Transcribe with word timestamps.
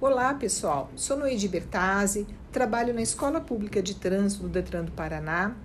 Olá, 0.00 0.32
pessoal. 0.32 0.92
Sou 0.94 1.16
Noide 1.16 1.48
Bertazzi, 1.48 2.24
trabalho 2.52 2.94
na 2.94 3.02
Escola 3.02 3.40
Pública 3.40 3.82
de 3.82 3.96
Trânsito 3.96 4.44
do 4.44 4.48
Detran 4.48 4.84
do 4.84 4.92
Paraná 4.92 5.56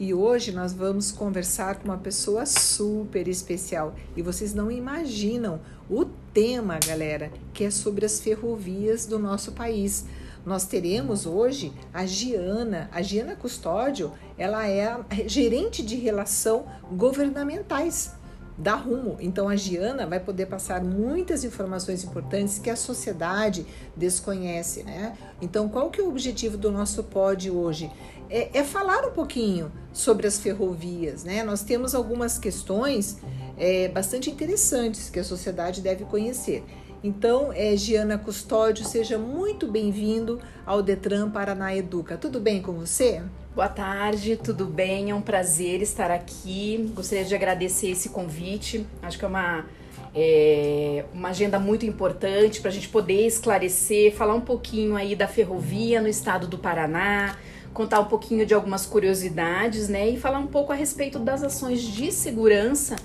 e 0.00 0.14
hoje 0.14 0.50
nós 0.50 0.72
vamos 0.72 1.12
conversar 1.12 1.74
com 1.74 1.84
uma 1.84 1.98
pessoa 1.98 2.46
super 2.46 3.28
especial 3.28 3.94
e 4.16 4.22
vocês 4.22 4.54
não 4.54 4.70
imaginam 4.70 5.60
o 5.90 6.06
tema, 6.32 6.78
galera, 6.86 7.30
que 7.52 7.64
é 7.64 7.70
sobre 7.70 8.06
as 8.06 8.18
ferrovias 8.18 9.04
do 9.04 9.18
nosso 9.18 9.52
país. 9.52 10.06
Nós 10.42 10.64
teremos 10.64 11.26
hoje 11.26 11.70
a 11.92 12.06
Giana, 12.06 12.88
a 12.92 13.02
Giana 13.02 13.36
Custódio, 13.36 14.10
ela 14.38 14.66
é 14.66 14.98
gerente 15.26 15.82
de 15.82 15.96
relação 15.96 16.64
governamentais 16.90 18.14
dá 18.56 18.74
rumo. 18.74 19.16
Então 19.20 19.48
a 19.48 19.56
Giana 19.56 20.06
vai 20.06 20.20
poder 20.20 20.46
passar 20.46 20.82
muitas 20.82 21.44
informações 21.44 22.04
importantes 22.04 22.58
que 22.58 22.70
a 22.70 22.76
sociedade 22.76 23.66
desconhece, 23.96 24.82
né? 24.82 25.16
Então 25.40 25.68
qual 25.68 25.90
que 25.90 26.00
é 26.00 26.04
o 26.04 26.08
objetivo 26.08 26.56
do 26.56 26.70
nosso 26.70 27.02
pod 27.04 27.50
hoje? 27.50 27.90
É, 28.30 28.58
é 28.58 28.64
falar 28.64 29.06
um 29.06 29.12
pouquinho 29.12 29.70
sobre 29.92 30.26
as 30.26 30.38
ferrovias, 30.38 31.24
né? 31.24 31.42
Nós 31.42 31.62
temos 31.62 31.94
algumas 31.94 32.38
questões 32.38 33.18
é, 33.58 33.88
bastante 33.88 34.30
interessantes 34.30 35.10
que 35.10 35.18
a 35.18 35.24
sociedade 35.24 35.80
deve 35.80 36.04
conhecer. 36.04 36.64
Então, 37.04 37.52
é, 37.52 37.76
Giana 37.76 38.16
Custódio, 38.16 38.86
seja 38.86 39.18
muito 39.18 39.66
bem-vindo 39.66 40.40
ao 40.64 40.80
Detran 40.80 41.30
Paraná 41.30 41.74
Educa. 41.74 42.16
Tudo 42.16 42.38
bem 42.38 42.62
com 42.62 42.72
você? 42.74 43.20
Boa 43.54 43.68
tarde, 43.68 44.34
tudo 44.34 44.64
bem? 44.64 45.10
É 45.10 45.14
um 45.14 45.20
prazer 45.20 45.82
estar 45.82 46.10
aqui. 46.10 46.90
Gostaria 46.94 47.22
de 47.22 47.34
agradecer 47.34 47.90
esse 47.90 48.08
convite. 48.08 48.86
Acho 49.02 49.18
que 49.18 49.26
é 49.26 49.28
uma, 49.28 49.66
é, 50.14 51.04
uma 51.12 51.28
agenda 51.28 51.58
muito 51.58 51.84
importante 51.84 52.62
para 52.62 52.70
a 52.70 52.72
gente 52.72 52.88
poder 52.88 53.26
esclarecer, 53.26 54.14
falar 54.14 54.34
um 54.34 54.40
pouquinho 54.40 54.96
aí 54.96 55.14
da 55.14 55.28
ferrovia 55.28 56.00
no 56.00 56.08
estado 56.08 56.46
do 56.46 56.56
Paraná, 56.56 57.36
contar 57.74 58.00
um 58.00 58.06
pouquinho 58.06 58.46
de 58.46 58.54
algumas 58.54 58.86
curiosidades, 58.86 59.86
né? 59.86 60.08
E 60.08 60.16
falar 60.18 60.38
um 60.38 60.46
pouco 60.46 60.72
a 60.72 60.74
respeito 60.74 61.18
das 61.18 61.42
ações 61.42 61.82
de 61.82 62.10
segurança 62.10 62.96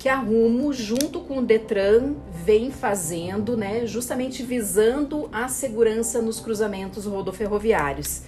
que 0.00 0.08
a 0.08 0.16
Rumo, 0.16 0.72
junto 0.72 1.20
com 1.20 1.38
o 1.38 1.42
Detran, 1.42 2.14
vem 2.44 2.72
fazendo, 2.72 3.56
né? 3.56 3.86
Justamente 3.86 4.42
visando 4.42 5.28
a 5.30 5.46
segurança 5.46 6.20
nos 6.20 6.40
cruzamentos 6.40 7.06
rodoferroviários. 7.06 8.22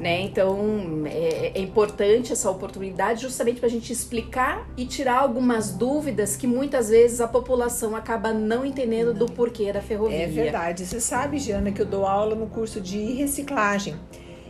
Né? 0.00 0.22
Então 0.22 1.02
é, 1.04 1.52
é, 1.54 1.60
importante 1.60 2.32
essa 2.32 2.50
oportunidade 2.50 3.20
justamente 3.20 3.60
para 3.60 3.66
a 3.66 3.70
gente 3.70 3.92
explicar 3.92 4.66
e 4.74 4.86
tirar 4.86 5.18
algumas 5.18 5.72
dúvidas 5.72 6.36
que 6.36 6.46
muitas 6.46 6.88
vezes 6.88 7.20
a 7.20 7.28
população 7.28 7.94
acaba 7.94 8.32
não 8.32 8.64
entendendo 8.64 9.12
do 9.12 9.26
porquê 9.26 9.70
da 9.70 9.82
ferrovia. 9.82 10.22
É 10.22 10.26
verdade. 10.26 10.86
Você 10.86 10.98
sabe, 11.00 11.38
Jana, 11.38 11.70
que 11.70 11.82
eu 11.82 11.86
dou 11.86 12.06
aula 12.06 12.34
no 12.34 12.46
curso 12.46 12.80
de 12.80 13.12
reciclagem. 13.12 13.94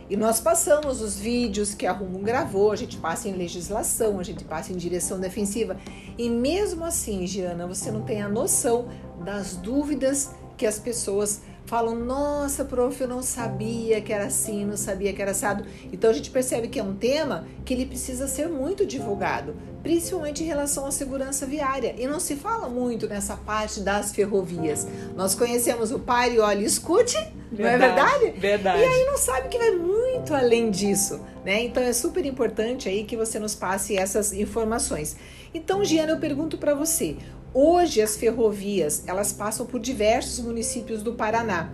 E 0.09 0.15
nós 0.15 0.39
passamos 0.39 1.01
os 1.01 1.17
vídeos 1.17 1.73
que 1.73 1.85
a 1.85 1.91
Rumo 1.91 2.19
gravou, 2.19 2.71
a 2.71 2.75
gente 2.75 2.97
passa 2.97 3.27
em 3.27 3.33
legislação, 3.33 4.19
a 4.19 4.23
gente 4.23 4.45
passa 4.45 4.71
em 4.71 4.77
direção 4.77 5.19
defensiva. 5.19 5.77
E 6.17 6.29
mesmo 6.29 6.85
assim, 6.85 7.27
Giana, 7.27 7.67
você 7.67 7.91
não 7.91 8.03
tem 8.03 8.21
a 8.21 8.29
noção 8.29 8.87
das 9.23 9.55
dúvidas 9.55 10.31
que 10.57 10.65
as 10.65 10.77
pessoas 10.77 11.41
falam: 11.65 11.95
nossa, 11.95 12.65
prof, 12.65 12.99
eu 12.99 13.07
não 13.07 13.21
sabia 13.21 14.01
que 14.01 14.11
era 14.11 14.25
assim, 14.25 14.65
não 14.65 14.77
sabia 14.77 15.13
que 15.13 15.21
era 15.21 15.31
assado. 15.31 15.65
Então 15.91 16.09
a 16.09 16.13
gente 16.13 16.29
percebe 16.29 16.67
que 16.67 16.79
é 16.79 16.83
um 16.83 16.95
tema 16.95 17.45
que 17.63 17.73
ele 17.73 17.85
precisa 17.85 18.27
ser 18.27 18.47
muito 18.47 18.85
divulgado, 18.85 19.55
principalmente 19.81 20.43
em 20.43 20.45
relação 20.45 20.85
à 20.85 20.91
segurança 20.91 21.45
viária. 21.45 21.95
E 21.97 22.07
não 22.07 22.19
se 22.19 22.35
fala 22.35 22.67
muito 22.67 23.07
nessa 23.07 23.35
parte 23.35 23.79
das 23.79 24.11
ferrovias. 24.11 24.87
Nós 25.15 25.35
conhecemos 25.35 25.91
o 25.91 25.99
pare, 25.99 26.39
olhe, 26.39 26.65
escute, 26.65 27.17
verdade, 27.51 27.59
não 27.59 27.67
é 27.67 27.77
verdade? 27.77 28.39
Verdade. 28.39 28.81
E 28.81 28.85
aí 28.85 29.05
não 29.05 29.17
sabe 29.17 29.49
que 29.49 29.57
vai 29.57 29.71
muito 29.71 30.33
além 30.33 30.71
disso, 30.71 31.21
né? 31.45 31.63
Então 31.63 31.81
é 31.81 31.93
super 31.93 32.25
importante 32.25 32.89
aí 32.89 33.03
que 33.03 33.15
você 33.15 33.39
nos 33.39 33.55
passe 33.55 33.97
essas 33.97 34.33
informações. 34.33 35.15
Então, 35.53 35.83
Giana, 35.83 36.13
eu 36.13 36.17
pergunto 36.17 36.57
para 36.57 36.73
você, 36.73 37.17
Hoje 37.53 38.01
as 38.01 38.15
ferrovias, 38.15 39.03
elas 39.05 39.33
passam 39.33 39.65
por 39.65 39.79
diversos 39.79 40.39
municípios 40.39 41.03
do 41.03 41.13
Paraná. 41.13 41.69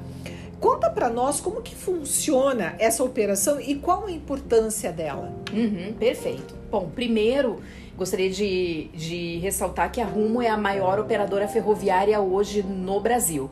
Conta 0.60 0.90
para 0.90 1.08
nós 1.08 1.40
como 1.40 1.62
que 1.62 1.76
funciona 1.76 2.76
essa 2.80 3.04
operação 3.04 3.62
e 3.62 3.76
qual 3.76 4.08
a 4.08 4.12
importância 4.12 4.92
dela. 4.92 5.32
Uhum, 5.54 5.94
perfeito. 5.94 6.56
Bom, 6.72 6.90
primeiro 6.90 7.62
gostaria 7.96 8.30
de, 8.30 8.90
de 8.94 9.38
ressaltar 9.38 9.92
que 9.92 10.02
a 10.02 10.06
Rumo 10.06 10.42
é 10.42 10.50
a 10.50 10.58
maior 10.58 11.00
operadora 11.00 11.48
ferroviária 11.48 12.20
hoje 12.20 12.64
no 12.64 13.00
Brasil. 13.00 13.50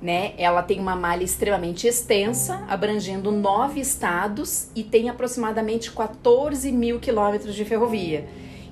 Né? 0.00 0.34
Ela 0.36 0.62
tem 0.62 0.78
uma 0.78 0.96
malha 0.96 1.24
extremamente 1.24 1.86
extensa, 1.86 2.64
abrangendo 2.68 3.30
nove 3.30 3.80
estados 3.80 4.68
e 4.74 4.82
tem 4.82 5.08
aproximadamente 5.08 5.90
14 5.90 6.70
mil 6.70 7.00
quilômetros 7.00 7.54
de 7.54 7.64
ferrovia. 7.64 8.26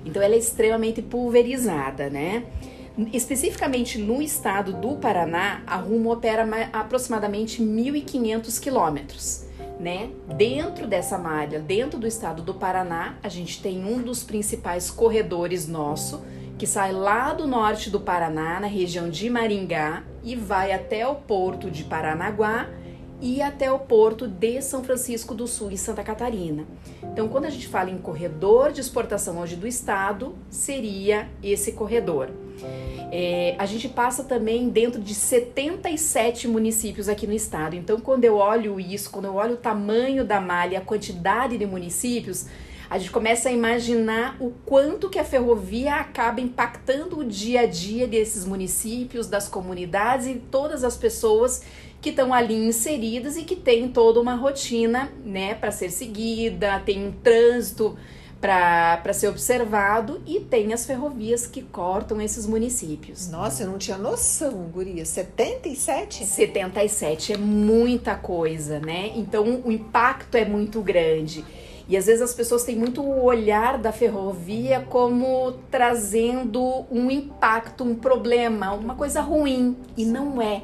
Então 0.05 0.21
ela 0.21 0.35
é 0.35 0.37
extremamente 0.37 1.01
pulverizada, 1.01 2.09
né? 2.09 2.43
Especificamente 3.13 3.97
no 3.97 4.21
estado 4.21 4.73
do 4.73 4.97
Paraná, 4.97 5.61
a 5.65 5.77
Rumo 5.77 6.11
opera 6.11 6.47
aproximadamente 6.73 7.61
1.500 7.61 8.59
quilômetros. 8.59 9.45
Né? 9.79 10.11
Dentro 10.35 10.85
dessa 10.85 11.17
malha, 11.17 11.59
dentro 11.59 11.99
do 11.99 12.05
estado 12.05 12.43
do 12.43 12.53
Paraná, 12.53 13.17
a 13.23 13.29
gente 13.29 13.61
tem 13.61 13.83
um 13.83 13.99
dos 14.01 14.23
principais 14.23 14.91
corredores 14.91 15.67
nosso, 15.67 16.21
que 16.57 16.67
sai 16.67 16.91
lá 16.91 17.33
do 17.33 17.47
norte 17.47 17.89
do 17.89 17.99
Paraná, 17.99 18.59
na 18.59 18.67
região 18.67 19.09
de 19.09 19.27
Maringá, 19.29 20.03
e 20.23 20.35
vai 20.35 20.71
até 20.71 21.07
o 21.07 21.15
porto 21.15 21.71
de 21.71 21.83
Paranaguá 21.83 22.69
e 23.21 23.41
até 23.41 23.71
o 23.71 23.77
porto 23.77 24.27
de 24.27 24.61
São 24.61 24.83
Francisco 24.83 25.35
do 25.35 25.47
Sul, 25.47 25.71
em 25.71 25.77
Santa 25.77 26.03
Catarina. 26.03 26.65
Então, 27.03 27.27
quando 27.27 27.45
a 27.45 27.49
gente 27.49 27.67
fala 27.67 27.91
em 27.91 27.97
corredor 27.99 28.71
de 28.71 28.81
exportação 28.81 29.39
hoje 29.39 29.55
do 29.55 29.67
estado, 29.67 30.35
seria 30.49 31.29
esse 31.43 31.73
corredor. 31.73 32.29
É, 33.11 33.55
a 33.59 33.65
gente 33.65 33.87
passa 33.87 34.23
também 34.23 34.69
dentro 34.69 34.99
de 34.99 35.13
77 35.13 36.47
municípios 36.47 37.07
aqui 37.07 37.27
no 37.27 37.33
estado. 37.33 37.75
Então, 37.75 37.99
quando 37.99 38.23
eu 38.25 38.37
olho 38.37 38.79
isso, 38.79 39.11
quando 39.11 39.25
eu 39.25 39.35
olho 39.35 39.53
o 39.53 39.57
tamanho 39.57 40.25
da 40.25 40.41
malha, 40.41 40.79
a 40.79 40.81
quantidade 40.81 41.57
de 41.57 41.65
municípios, 41.65 42.47
a 42.89 42.97
gente 42.97 43.11
começa 43.11 43.47
a 43.47 43.51
imaginar 43.53 44.35
o 44.37 44.51
quanto 44.65 45.09
que 45.09 45.17
a 45.17 45.23
ferrovia 45.23 45.95
acaba 45.95 46.41
impactando 46.41 47.19
o 47.19 47.23
dia 47.23 47.61
a 47.61 47.65
dia 47.65 48.05
desses 48.05 48.43
municípios, 48.43 49.27
das 49.27 49.47
comunidades 49.47 50.27
e 50.27 50.35
todas 50.35 50.83
as 50.83 50.97
pessoas 50.97 51.61
que 52.01 52.09
estão 52.09 52.33
ali 52.33 52.55
inseridas 52.55 53.37
e 53.37 53.43
que 53.43 53.55
têm 53.55 53.87
toda 53.87 54.19
uma 54.19 54.33
rotina, 54.33 55.11
né, 55.23 55.53
para 55.53 55.71
ser 55.71 55.91
seguida, 55.91 56.81
tem 56.83 57.07
um 57.07 57.11
trânsito 57.11 57.95
para 58.41 59.13
ser 59.13 59.27
observado 59.27 60.19
e 60.25 60.39
tem 60.39 60.73
as 60.73 60.83
ferrovias 60.83 61.45
que 61.45 61.61
cortam 61.61 62.19
esses 62.19 62.47
municípios. 62.47 63.29
Nossa, 63.29 63.61
eu 63.61 63.69
não 63.69 63.77
tinha 63.77 63.99
noção, 63.99 64.67
Guria. 64.73 65.05
77? 65.05 66.25
77 66.25 67.33
é 67.33 67.37
muita 67.37 68.15
coisa, 68.15 68.79
né? 68.79 69.11
Então 69.15 69.61
o 69.63 69.71
impacto 69.71 70.35
é 70.35 70.43
muito 70.43 70.81
grande. 70.81 71.45
E 71.87 71.95
às 71.95 72.07
vezes 72.07 72.21
as 72.23 72.33
pessoas 72.33 72.63
têm 72.63 72.75
muito 72.75 73.03
o 73.03 73.23
olhar 73.23 73.77
da 73.77 73.91
ferrovia 73.91 74.87
como 74.89 75.51
trazendo 75.69 76.85
um 76.89 77.11
impacto, 77.11 77.83
um 77.83 77.93
problema, 77.93 78.73
uma 78.73 78.95
coisa 78.95 79.21
ruim. 79.21 79.77
E 79.95 80.03
não 80.03 80.41
é. 80.41 80.63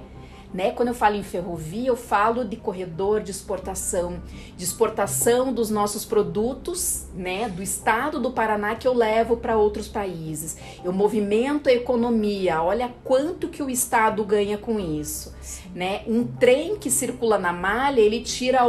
Né? 0.57 0.71
Quando 0.71 0.87
eu 0.87 0.95
falo 0.95 1.15
em 1.15 1.21
ferrovia, 1.21 1.89
eu 1.89 1.95
falo 1.95 2.43
de 2.43 2.55
corredor 2.55 3.21
de 3.21 3.29
exportação, 3.29 4.19
de 4.57 4.63
exportação 4.63 5.53
dos 5.53 5.69
nossos 5.69 6.03
produtos, 6.03 7.05
né, 7.13 7.47
do 7.47 7.61
estado 7.61 8.19
do 8.19 8.31
Paraná 8.31 8.73
que 8.73 8.87
eu 8.87 8.93
levo 8.95 9.37
para 9.37 9.55
outros 9.55 9.87
países. 9.87 10.57
Eu 10.83 10.91
movimento 10.91 11.69
a 11.69 11.71
economia. 11.71 12.59
Olha 12.63 12.91
quanto 13.03 13.49
que 13.49 13.61
o 13.61 13.69
estado 13.69 14.23
ganha 14.23 14.57
com 14.57 14.79
isso, 14.79 15.31
né? 15.75 16.01
Um 16.07 16.25
trem 16.25 16.75
que 16.75 16.89
circula 16.89 17.37
na 17.37 17.53
malha, 17.53 18.01
ele 18.01 18.21
tira 18.21 18.65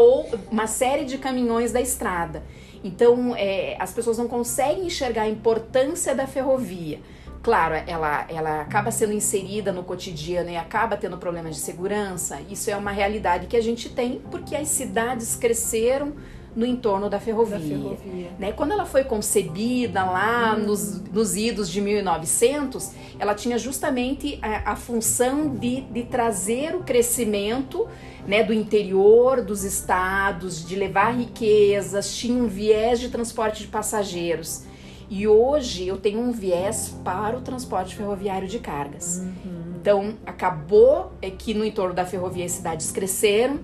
uma 0.50 0.67
série 0.67 1.06
de 1.06 1.17
caminhões 1.17 1.73
da 1.73 1.81
estrada. 1.81 2.43
Então, 2.84 3.34
é, 3.34 3.79
as 3.81 3.94
pessoas 3.94 4.19
não 4.19 4.29
conseguem 4.29 4.88
enxergar 4.88 5.23
a 5.23 5.29
importância 5.31 6.14
da 6.14 6.26
ferrovia 6.26 7.00
claro, 7.48 7.76
ela, 7.86 8.26
ela 8.28 8.60
acaba 8.60 8.90
sendo 8.90 9.14
inserida 9.14 9.72
no 9.72 9.82
cotidiano 9.82 10.50
e 10.50 10.56
acaba 10.58 10.98
tendo 10.98 11.16
problemas 11.16 11.54
de 11.54 11.62
segurança, 11.62 12.42
isso 12.50 12.70
é 12.70 12.76
uma 12.76 12.90
realidade 12.90 13.46
que 13.46 13.56
a 13.56 13.60
gente 13.62 13.88
tem 13.88 14.20
porque 14.30 14.54
as 14.54 14.68
cidades 14.68 15.34
cresceram 15.34 16.12
no 16.54 16.66
entorno 16.66 17.08
da 17.08 17.18
ferrovia. 17.18 17.58
Da 17.58 17.64
ferrovia. 17.64 18.30
Né? 18.38 18.52
Quando 18.52 18.72
ela 18.72 18.84
foi 18.84 19.02
concebida 19.02 20.04
lá 20.04 20.56
hum. 20.58 20.66
nos, 20.66 21.00
nos 21.04 21.36
idos 21.36 21.70
de 21.70 21.80
1900, 21.80 22.90
ela 23.18 23.34
tinha 23.34 23.56
justamente 23.56 24.38
a, 24.42 24.72
a 24.72 24.76
função 24.76 25.48
de, 25.48 25.80
de 25.80 26.02
trazer 26.02 26.76
o 26.76 26.80
crescimento 26.80 27.88
né, 28.26 28.44
do 28.44 28.52
interior 28.52 29.40
dos 29.40 29.64
estados, 29.64 30.62
de 30.66 30.76
levar 30.76 31.12
riquezas, 31.12 32.14
tinha 32.14 32.42
um 32.42 32.46
viés 32.46 33.00
de 33.00 33.08
transporte 33.08 33.62
de 33.62 33.68
passageiros. 33.68 34.68
E 35.10 35.26
hoje 35.26 35.87
eu 35.87 35.96
tenho 35.96 36.20
um 36.20 36.32
viés 36.32 36.94
para 37.05 37.37
o 37.37 37.40
transporte 37.40 37.94
ferroviário 37.94 38.46
de 38.46 38.58
cargas. 38.58 39.19
Uhum. 39.19 39.75
Então, 39.81 40.14
acabou 40.26 41.12
é 41.22 41.31
que 41.31 41.55
no 41.55 41.64
entorno 41.64 41.94
da 41.94 42.05
ferrovia 42.05 42.44
as 42.44 42.52
cidades 42.52 42.93
cresceram, 42.93 43.60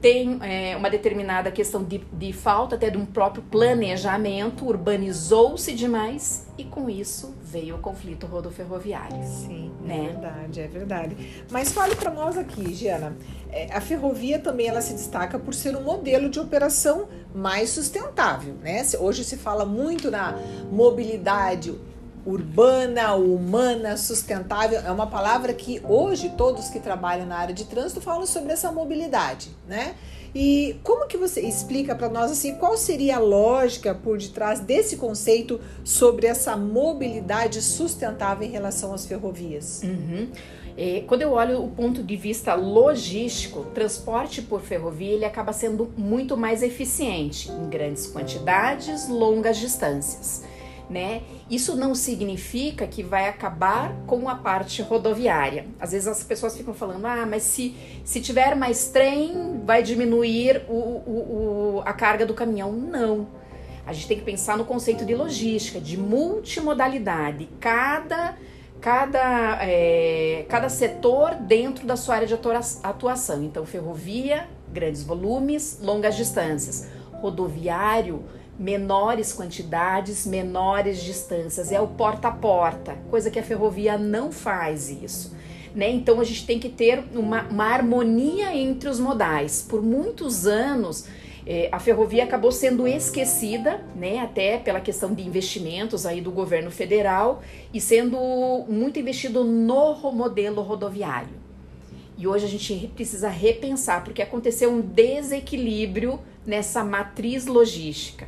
tem 0.00 0.38
é, 0.42 0.76
uma 0.76 0.90
determinada 0.90 1.50
questão 1.50 1.82
de, 1.82 1.98
de 2.12 2.32
falta 2.32 2.76
até 2.76 2.90
de 2.90 2.98
um 2.98 3.06
próprio 3.06 3.42
planejamento, 3.50 4.64
urbanizou-se 4.66 5.72
demais 5.72 6.46
e 6.56 6.64
com 6.64 6.88
isso 6.88 7.34
veio 7.50 7.76
o 7.76 7.78
conflito 7.78 8.26
rodoferroviário. 8.26 9.22
Sim, 9.24 9.72
é 9.84 9.86
né? 9.86 9.98
é 9.98 10.08
verdade, 10.08 10.60
é 10.60 10.68
verdade. 10.68 11.44
Mas 11.50 11.72
fale 11.72 11.94
para 11.94 12.10
nós 12.10 12.36
aqui, 12.36 12.74
Giana, 12.74 13.16
é, 13.50 13.72
a 13.72 13.80
ferrovia 13.80 14.38
também 14.38 14.66
ela 14.66 14.82
se 14.82 14.92
destaca 14.92 15.38
por 15.38 15.54
ser 15.54 15.76
um 15.76 15.82
modelo 15.82 16.28
de 16.28 16.40
operação 16.40 17.08
mais 17.34 17.70
sustentável, 17.70 18.54
né? 18.62 18.82
Hoje 18.98 19.24
se 19.24 19.36
fala 19.36 19.64
muito 19.64 20.10
na 20.10 20.36
mobilidade 20.70 21.74
urbana, 22.26 23.14
humana, 23.14 23.96
sustentável, 23.96 24.80
é 24.80 24.90
uma 24.90 25.06
palavra 25.06 25.54
que 25.54 25.80
hoje 25.84 26.34
todos 26.36 26.68
que 26.68 26.80
trabalham 26.80 27.24
na 27.24 27.36
área 27.36 27.54
de 27.54 27.64
trânsito 27.64 28.00
falam 28.00 28.26
sobre 28.26 28.52
essa 28.52 28.72
mobilidade, 28.72 29.50
né? 29.68 29.94
E 30.38 30.76
como 30.82 31.06
que 31.06 31.16
você 31.16 31.40
explica 31.40 31.94
para 31.94 32.10
nós 32.10 32.30
assim 32.30 32.56
qual 32.56 32.76
seria 32.76 33.16
a 33.16 33.18
lógica 33.18 33.94
por 33.94 34.18
detrás 34.18 34.60
desse 34.60 34.98
conceito 34.98 35.58
sobre 35.82 36.26
essa 36.26 36.54
mobilidade 36.58 37.62
sustentável 37.62 38.46
em 38.46 38.50
relação 38.50 38.92
às 38.92 39.06
ferrovias? 39.06 39.80
Uhum. 39.82 40.28
É, 40.76 41.02
quando 41.06 41.22
eu 41.22 41.32
olho 41.32 41.64
o 41.64 41.70
ponto 41.70 42.02
de 42.02 42.16
vista 42.16 42.54
logístico, 42.54 43.64
transporte 43.74 44.42
por 44.42 44.60
ferrovia 44.60 45.14
ele 45.14 45.24
acaba 45.24 45.54
sendo 45.54 45.90
muito 45.96 46.36
mais 46.36 46.62
eficiente 46.62 47.50
em 47.50 47.70
grandes 47.70 48.06
quantidades, 48.06 49.08
longas 49.08 49.56
distâncias 49.56 50.44
né? 50.88 51.22
Isso 51.50 51.76
não 51.76 51.94
significa 51.94 52.86
que 52.86 53.02
vai 53.02 53.28
acabar 53.28 53.92
com 54.06 54.28
a 54.28 54.34
parte 54.34 54.82
rodoviária. 54.82 55.66
Às 55.80 55.92
vezes 55.92 56.06
as 56.06 56.22
pessoas 56.22 56.56
ficam 56.56 56.72
falando, 56.72 57.04
ah, 57.06 57.26
mas 57.26 57.42
se, 57.42 57.74
se 58.04 58.20
tiver 58.20 58.54
mais 58.54 58.88
trem, 58.88 59.60
vai 59.64 59.82
diminuir 59.82 60.62
o, 60.68 60.72
o, 60.72 61.78
o, 61.78 61.82
a 61.84 61.92
carga 61.92 62.24
do 62.24 62.34
caminhão. 62.34 62.72
Não. 62.72 63.26
A 63.86 63.92
gente 63.92 64.08
tem 64.08 64.18
que 64.18 64.24
pensar 64.24 64.56
no 64.56 64.64
conceito 64.64 65.04
de 65.04 65.14
logística, 65.14 65.80
de 65.80 65.96
multimodalidade. 65.96 67.48
Cada, 67.60 68.36
cada, 68.80 69.58
é, 69.62 70.44
cada 70.48 70.68
setor 70.68 71.34
dentro 71.34 71.86
da 71.86 71.96
sua 71.96 72.16
área 72.16 72.26
de 72.26 72.34
atuação. 72.82 73.44
Então, 73.44 73.64
ferrovia, 73.64 74.48
grandes 74.72 75.04
volumes, 75.04 75.78
longas 75.80 76.16
distâncias. 76.16 76.88
Rodoviário, 77.12 78.24
menores 78.58 79.32
quantidades, 79.32 80.26
menores 80.26 81.02
distâncias, 81.02 81.70
é 81.70 81.80
o 81.80 81.86
porta 81.86 82.28
a 82.28 82.32
porta, 82.32 82.96
coisa 83.10 83.30
que 83.30 83.38
a 83.38 83.42
ferrovia 83.42 83.98
não 83.98 84.32
faz 84.32 84.90
isso. 84.90 85.36
Né? 85.74 85.90
Então 85.90 86.20
a 86.20 86.24
gente 86.24 86.46
tem 86.46 86.58
que 86.58 86.70
ter 86.70 87.04
uma, 87.14 87.42
uma 87.48 87.64
harmonia 87.66 88.56
entre 88.56 88.88
os 88.88 88.98
modais. 88.98 89.64
Por 89.68 89.82
muitos 89.82 90.46
anos 90.46 91.06
eh, 91.46 91.68
a 91.70 91.78
ferrovia 91.78 92.24
acabou 92.24 92.50
sendo 92.50 92.88
esquecida, 92.88 93.84
né? 93.94 94.18
até 94.20 94.56
pela 94.56 94.80
questão 94.80 95.12
de 95.12 95.22
investimentos 95.22 96.06
aí 96.06 96.22
do 96.22 96.30
governo 96.30 96.70
federal 96.70 97.42
e 97.74 97.80
sendo 97.80 98.18
muito 98.68 98.98
investido 98.98 99.44
no 99.44 100.12
modelo 100.12 100.62
rodoviário. 100.62 101.44
E 102.18 102.26
hoje 102.26 102.46
a 102.46 102.48
gente 102.48 102.90
precisa 102.94 103.28
repensar, 103.28 104.02
porque 104.02 104.22
aconteceu 104.22 104.72
um 104.72 104.80
desequilíbrio 104.80 106.18
nessa 106.46 106.82
matriz 106.82 107.44
logística. 107.44 108.26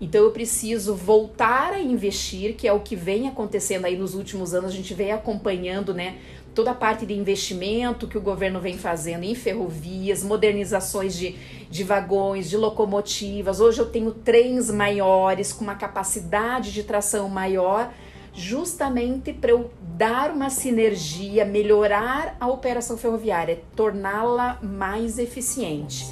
Então 0.00 0.22
eu 0.24 0.30
preciso 0.30 0.94
voltar 0.94 1.72
a 1.72 1.80
investir, 1.80 2.54
que 2.54 2.68
é 2.68 2.72
o 2.72 2.80
que 2.80 2.94
vem 2.94 3.28
acontecendo 3.28 3.84
aí 3.84 3.96
nos 3.96 4.14
últimos 4.14 4.54
anos, 4.54 4.70
a 4.70 4.74
gente 4.74 4.94
vem 4.94 5.10
acompanhando, 5.10 5.92
né? 5.92 6.18
Toda 6.54 6.70
a 6.70 6.74
parte 6.74 7.04
de 7.04 7.14
investimento 7.14 8.06
que 8.06 8.16
o 8.16 8.20
governo 8.20 8.60
vem 8.60 8.78
fazendo 8.78 9.24
em 9.24 9.34
ferrovias, 9.34 10.22
modernizações 10.22 11.16
de, 11.16 11.36
de 11.68 11.84
vagões, 11.84 12.48
de 12.48 12.56
locomotivas. 12.56 13.60
Hoje 13.60 13.80
eu 13.80 13.86
tenho 13.86 14.12
trens 14.12 14.70
maiores, 14.70 15.52
com 15.52 15.64
uma 15.64 15.74
capacidade 15.74 16.72
de 16.72 16.82
tração 16.82 17.28
maior, 17.28 17.92
justamente 18.34 19.32
para 19.32 19.50
eu 19.50 19.70
dar 19.80 20.30
uma 20.30 20.48
sinergia, 20.48 21.44
melhorar 21.44 22.36
a 22.40 22.46
operação 22.48 22.96
ferroviária, 22.96 23.60
torná-la 23.74 24.58
mais 24.62 25.18
eficiente. 25.18 26.06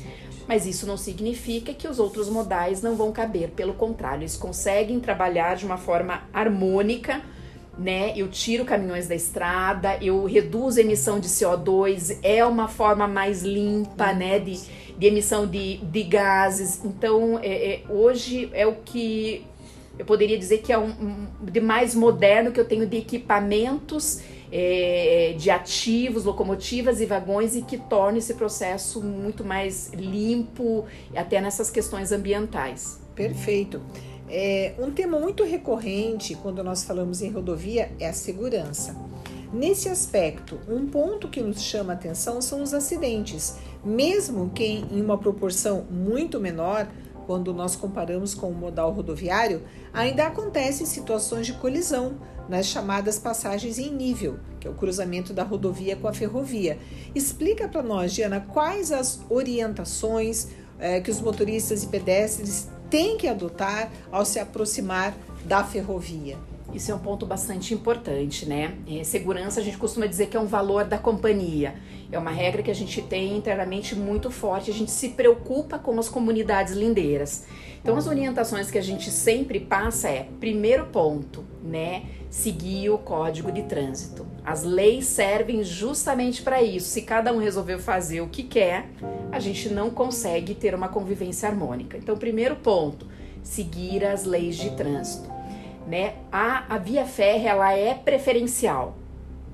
Mas 0.48 0.66
isso 0.66 0.86
não 0.86 0.96
significa 0.96 1.74
que 1.74 1.88
os 1.88 1.98
outros 1.98 2.28
modais 2.28 2.80
não 2.80 2.94
vão 2.94 3.10
caber, 3.10 3.50
pelo 3.50 3.74
contrário, 3.74 4.22
eles 4.22 4.36
conseguem 4.36 5.00
trabalhar 5.00 5.56
de 5.56 5.64
uma 5.64 5.76
forma 5.76 6.22
harmônica, 6.32 7.20
né? 7.76 8.12
Eu 8.16 8.28
tiro 8.28 8.64
caminhões 8.64 9.08
da 9.08 9.14
estrada, 9.14 9.98
eu 10.00 10.24
reduzo 10.24 10.78
a 10.78 10.82
emissão 10.82 11.18
de 11.18 11.28
CO2, 11.28 12.18
é 12.22 12.44
uma 12.44 12.68
forma 12.68 13.08
mais 13.08 13.42
limpa, 13.42 14.12
né? 14.12 14.38
De, 14.38 14.58
de 14.96 15.06
emissão 15.06 15.46
de, 15.46 15.78
de 15.78 16.02
gases. 16.04 16.82
Então, 16.84 17.38
é, 17.42 17.74
é, 17.74 17.82
hoje 17.88 18.48
é 18.52 18.66
o 18.66 18.76
que 18.76 19.44
eu 19.98 20.04
poderia 20.04 20.38
dizer 20.38 20.58
que 20.58 20.72
é 20.72 20.78
um, 20.78 20.90
um 20.90 21.26
de 21.40 21.60
mais 21.60 21.94
moderno 21.94 22.52
que 22.52 22.60
eu 22.60 22.64
tenho 22.66 22.86
de 22.86 22.98
equipamentos 22.98 24.20
é, 24.50 25.34
de 25.36 25.50
ativos, 25.50 26.24
locomotivas 26.24 27.00
e 27.00 27.06
vagões 27.06 27.56
e 27.56 27.62
que 27.62 27.78
torne 27.78 28.18
esse 28.18 28.34
processo 28.34 29.02
muito 29.02 29.44
mais 29.44 29.92
limpo, 29.92 30.84
até 31.14 31.40
nessas 31.40 31.70
questões 31.70 32.12
ambientais. 32.12 33.00
Perfeito. 33.14 33.80
É, 34.28 34.74
um 34.78 34.90
tema 34.90 35.18
muito 35.18 35.44
recorrente 35.44 36.34
quando 36.34 36.62
nós 36.62 36.84
falamos 36.84 37.22
em 37.22 37.30
rodovia 37.30 37.92
é 38.00 38.08
a 38.08 38.12
segurança. 38.12 38.94
Nesse 39.52 39.88
aspecto, 39.88 40.58
um 40.68 40.86
ponto 40.86 41.28
que 41.28 41.40
nos 41.40 41.62
chama 41.62 41.92
a 41.92 41.96
atenção 41.96 42.42
são 42.42 42.62
os 42.62 42.74
acidentes, 42.74 43.56
mesmo 43.84 44.50
que 44.50 44.64
em 44.64 45.00
uma 45.00 45.16
proporção 45.16 45.86
muito 45.88 46.40
menor, 46.40 46.88
quando 47.26 47.52
nós 47.52 47.74
comparamos 47.74 48.34
com 48.34 48.48
o 48.48 48.54
modal 48.54 48.92
rodoviário, 48.92 49.62
ainda 49.92 50.26
acontecem 50.26 50.86
situações 50.86 51.46
de 51.46 51.54
colisão 51.54 52.18
nas 52.48 52.66
chamadas 52.66 53.18
passagens 53.18 53.78
em 53.78 53.92
nível, 53.92 54.38
que 54.60 54.68
é 54.68 54.70
o 54.70 54.74
cruzamento 54.74 55.32
da 55.32 55.42
rodovia 55.42 55.96
com 55.96 56.06
a 56.06 56.12
ferrovia. 56.12 56.78
Explica 57.14 57.68
para 57.68 57.82
nós, 57.82 58.12
Diana, 58.12 58.40
quais 58.40 58.92
as 58.92 59.20
orientações 59.28 60.48
é, 60.78 61.00
que 61.00 61.10
os 61.10 61.20
motoristas 61.20 61.82
e 61.82 61.88
pedestres 61.88 62.68
têm 62.88 63.16
que 63.16 63.26
adotar 63.26 63.90
ao 64.12 64.24
se 64.24 64.38
aproximar 64.38 65.14
da 65.44 65.64
ferrovia. 65.64 66.38
Isso 66.72 66.90
é 66.90 66.94
um 66.94 66.98
ponto 66.98 67.24
bastante 67.24 67.72
importante, 67.72 68.44
né? 68.44 68.76
É, 68.86 69.02
segurança 69.02 69.60
a 69.60 69.62
gente 69.62 69.78
costuma 69.78 70.06
dizer 70.06 70.26
que 70.26 70.36
é 70.36 70.40
um 70.40 70.46
valor 70.46 70.84
da 70.84 70.98
companhia. 70.98 71.74
É 72.10 72.18
uma 72.18 72.30
regra 72.30 72.62
que 72.62 72.70
a 72.70 72.74
gente 72.74 73.02
tem 73.02 73.36
internamente 73.36 73.94
muito 73.94 74.30
forte. 74.30 74.70
A 74.70 74.74
gente 74.74 74.90
se 74.90 75.10
preocupa 75.10 75.78
com 75.78 75.98
as 75.98 76.08
comunidades 76.08 76.74
lindeiras. 76.74 77.44
Então, 77.82 77.96
as 77.96 78.06
orientações 78.06 78.70
que 78.70 78.78
a 78.78 78.82
gente 78.82 79.10
sempre 79.10 79.60
passa 79.60 80.08
é: 80.08 80.28
primeiro 80.40 80.86
ponto, 80.86 81.44
né? 81.62 82.04
Seguir 82.30 82.90
o 82.90 82.98
código 82.98 83.50
de 83.50 83.62
trânsito. 83.62 84.26
As 84.44 84.62
leis 84.62 85.06
servem 85.06 85.62
justamente 85.64 86.42
para 86.42 86.62
isso. 86.62 86.88
Se 86.88 87.02
cada 87.02 87.32
um 87.32 87.38
resolveu 87.38 87.78
fazer 87.78 88.20
o 88.20 88.28
que 88.28 88.42
quer, 88.42 88.88
a 89.32 89.38
gente 89.38 89.68
não 89.68 89.90
consegue 89.90 90.54
ter 90.54 90.74
uma 90.74 90.88
convivência 90.88 91.48
harmônica. 91.48 91.96
Então, 91.96 92.16
primeiro 92.16 92.56
ponto, 92.56 93.06
seguir 93.42 94.04
as 94.04 94.24
leis 94.24 94.56
de 94.56 94.70
trânsito 94.76 95.36
né? 95.86 96.14
A, 96.32 96.74
a 96.74 96.78
via 96.78 97.06
férrea 97.06 97.50
ela 97.50 97.72
é 97.72 97.94
preferencial. 97.94 98.96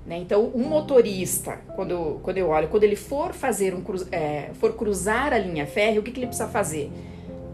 Né? 0.07 0.19
Então, 0.19 0.51
um 0.55 0.69
motorista, 0.69 1.61
quando, 1.77 2.21
quando 2.23 2.39
eu 2.39 2.49
olho, 2.49 2.69
quando 2.69 2.85
ele 2.85 2.97
for 2.97 3.33
fazer 3.33 3.75
um 3.75 3.83
é, 4.11 4.51
for 4.55 4.75
cruzar 4.75 5.33
a 5.33 5.39
linha 5.39 5.67
férrea, 5.67 6.01
o 6.01 6.03
que, 6.03 6.11
que 6.11 6.21
ele 6.21 6.27
precisa 6.27 6.49
fazer? 6.49 6.91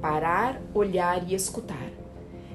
Parar, 0.01 0.61
olhar 0.73 1.23
e 1.29 1.35
escutar. 1.35 1.91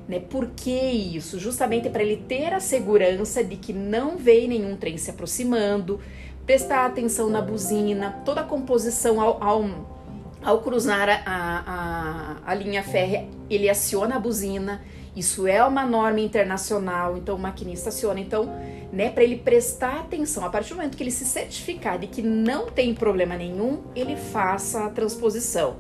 Né? 0.08 0.20
Por 0.20 0.48
que 0.56 0.72
isso? 0.72 1.40
Justamente 1.40 1.90
para 1.90 2.02
ele 2.02 2.18
ter 2.18 2.54
a 2.54 2.60
segurança 2.60 3.44
de 3.44 3.56
que 3.56 3.72
não 3.72 4.18
vem 4.18 4.48
nenhum 4.48 4.76
trem 4.76 4.98
se 4.98 5.12
aproximando, 5.12 6.00
prestar 6.46 6.86
atenção 6.86 7.30
na 7.30 7.42
buzina, 7.42 8.22
toda 8.26 8.42
a 8.42 8.44
composição 8.44 9.22
ao, 9.22 9.42
ao, 9.42 9.66
ao 10.44 10.62
cruzar 10.62 11.08
a, 11.08 11.22
a, 11.26 12.52
a 12.52 12.54
linha 12.56 12.84
férrea, 12.84 13.28
ele 13.50 13.70
aciona 13.70 14.16
a 14.16 14.20
buzina 14.20 14.82
isso 15.16 15.46
é 15.46 15.64
uma 15.64 15.86
norma 15.86 16.20
internacional, 16.20 17.16
então 17.18 17.36
o 17.36 17.40
maquinista 17.40 17.90
aciona. 17.90 18.20
Então, 18.20 18.50
né, 18.94 19.10
para 19.10 19.24
ele 19.24 19.38
prestar 19.38 20.02
atenção, 20.02 20.46
a 20.46 20.50
partir 20.52 20.70
do 20.70 20.76
momento 20.76 20.96
que 20.96 21.02
ele 21.02 21.10
se 21.10 21.26
certificar 21.26 21.98
de 21.98 22.06
que 22.06 22.22
não 22.22 22.70
tem 22.70 22.94
problema 22.94 23.36
nenhum, 23.36 23.82
ele 23.96 24.16
faça 24.16 24.86
a 24.86 24.90
transposição. 24.92 25.78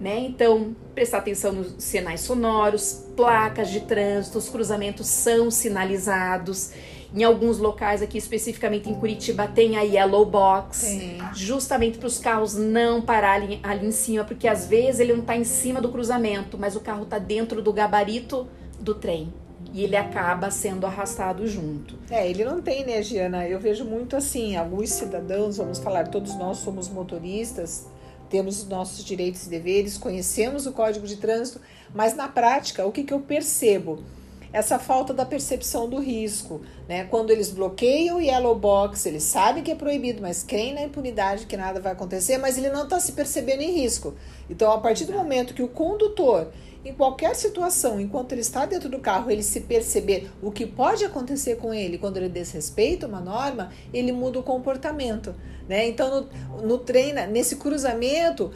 Né? 0.00 0.18
Então, 0.18 0.74
prestar 0.92 1.18
atenção 1.18 1.52
nos 1.52 1.76
sinais 1.78 2.20
sonoros, 2.20 3.06
placas 3.16 3.70
de 3.70 3.82
trânsito, 3.82 4.38
os 4.38 4.48
cruzamentos 4.48 5.06
são 5.06 5.52
sinalizados. 5.52 6.72
Em 7.14 7.22
alguns 7.22 7.58
locais, 7.58 8.02
aqui 8.02 8.18
especificamente 8.18 8.90
em 8.90 8.94
Curitiba, 8.94 9.46
tem 9.46 9.76
a 9.76 9.82
Yellow 9.82 10.26
Box, 10.26 10.80
tem. 10.82 11.18
justamente 11.34 11.96
para 11.96 12.08
os 12.08 12.18
carros 12.18 12.54
não 12.54 13.00
pararem 13.00 13.60
ali 13.62 13.86
em 13.86 13.92
cima, 13.92 14.24
porque 14.24 14.48
às 14.48 14.66
vezes 14.66 15.00
ele 15.00 15.12
não 15.12 15.20
está 15.20 15.36
em 15.36 15.44
cima 15.44 15.80
do 15.80 15.90
cruzamento, 15.90 16.58
mas 16.58 16.74
o 16.74 16.80
carro 16.80 17.04
está 17.04 17.20
dentro 17.20 17.62
do 17.62 17.72
gabarito 17.72 18.48
do 18.80 18.94
trem. 18.96 19.32
E 19.72 19.84
ele 19.84 19.96
acaba 19.96 20.50
sendo 20.50 20.86
arrastado 20.86 21.46
junto. 21.46 21.98
É, 22.10 22.28
ele 22.28 22.44
não 22.44 22.60
tem, 22.60 22.84
né, 22.84 23.02
Giana? 23.02 23.46
Eu 23.46 23.60
vejo 23.60 23.84
muito 23.84 24.16
assim, 24.16 24.56
alguns 24.56 24.90
cidadãos, 24.90 25.58
vamos 25.58 25.78
falar, 25.78 26.08
todos 26.08 26.34
nós 26.36 26.58
somos 26.58 26.88
motoristas, 26.88 27.86
temos 28.30 28.62
os 28.62 28.68
nossos 28.68 29.04
direitos 29.04 29.46
e 29.46 29.50
deveres, 29.50 29.98
conhecemos 29.98 30.66
o 30.66 30.72
Código 30.72 31.06
de 31.06 31.16
Trânsito, 31.16 31.60
mas 31.94 32.14
na 32.14 32.28
prática, 32.28 32.86
o 32.86 32.92
que, 32.92 33.04
que 33.04 33.12
eu 33.12 33.20
percebo? 33.20 34.02
Essa 34.50 34.78
falta 34.78 35.12
da 35.12 35.26
percepção 35.26 35.86
do 35.88 36.00
risco, 36.00 36.62
né? 36.88 37.04
Quando 37.04 37.30
eles 37.30 37.50
bloqueiam 37.50 38.16
o 38.16 38.20
yellow 38.20 38.54
box, 38.54 39.04
eles 39.04 39.22
sabem 39.22 39.62
que 39.62 39.70
é 39.70 39.74
proibido, 39.74 40.22
mas 40.22 40.42
creem 40.42 40.72
na 40.72 40.82
impunidade 40.82 41.44
que 41.44 41.54
nada 41.54 41.80
vai 41.80 41.92
acontecer, 41.92 42.38
mas 42.38 42.56
ele 42.56 42.70
não 42.70 42.84
está 42.84 42.98
se 42.98 43.12
percebendo 43.12 43.60
em 43.60 43.72
risco. 43.72 44.14
Então, 44.48 44.72
a 44.72 44.78
partir 44.78 45.04
do 45.04 45.12
momento 45.12 45.52
que 45.52 45.62
o 45.62 45.68
condutor 45.68 46.48
em 46.84 46.92
qualquer 46.92 47.34
situação, 47.34 48.00
enquanto 48.00 48.32
ele 48.32 48.40
está 48.40 48.64
dentro 48.64 48.88
do 48.88 48.98
carro, 48.98 49.30
ele 49.30 49.42
se 49.42 49.60
perceber 49.60 50.30
o 50.40 50.50
que 50.50 50.66
pode 50.66 51.04
acontecer 51.04 51.56
com 51.56 51.74
ele 51.74 51.98
quando 51.98 52.16
ele 52.16 52.28
desrespeita 52.28 53.06
uma 53.06 53.20
norma, 53.20 53.70
ele 53.92 54.12
muda 54.12 54.38
o 54.38 54.42
comportamento. 54.42 55.34
Né? 55.68 55.86
Então, 55.86 56.28
no, 56.50 56.62
no 56.62 56.78
treino, 56.78 57.20
nesse 57.26 57.56
cruzamento, 57.56 58.52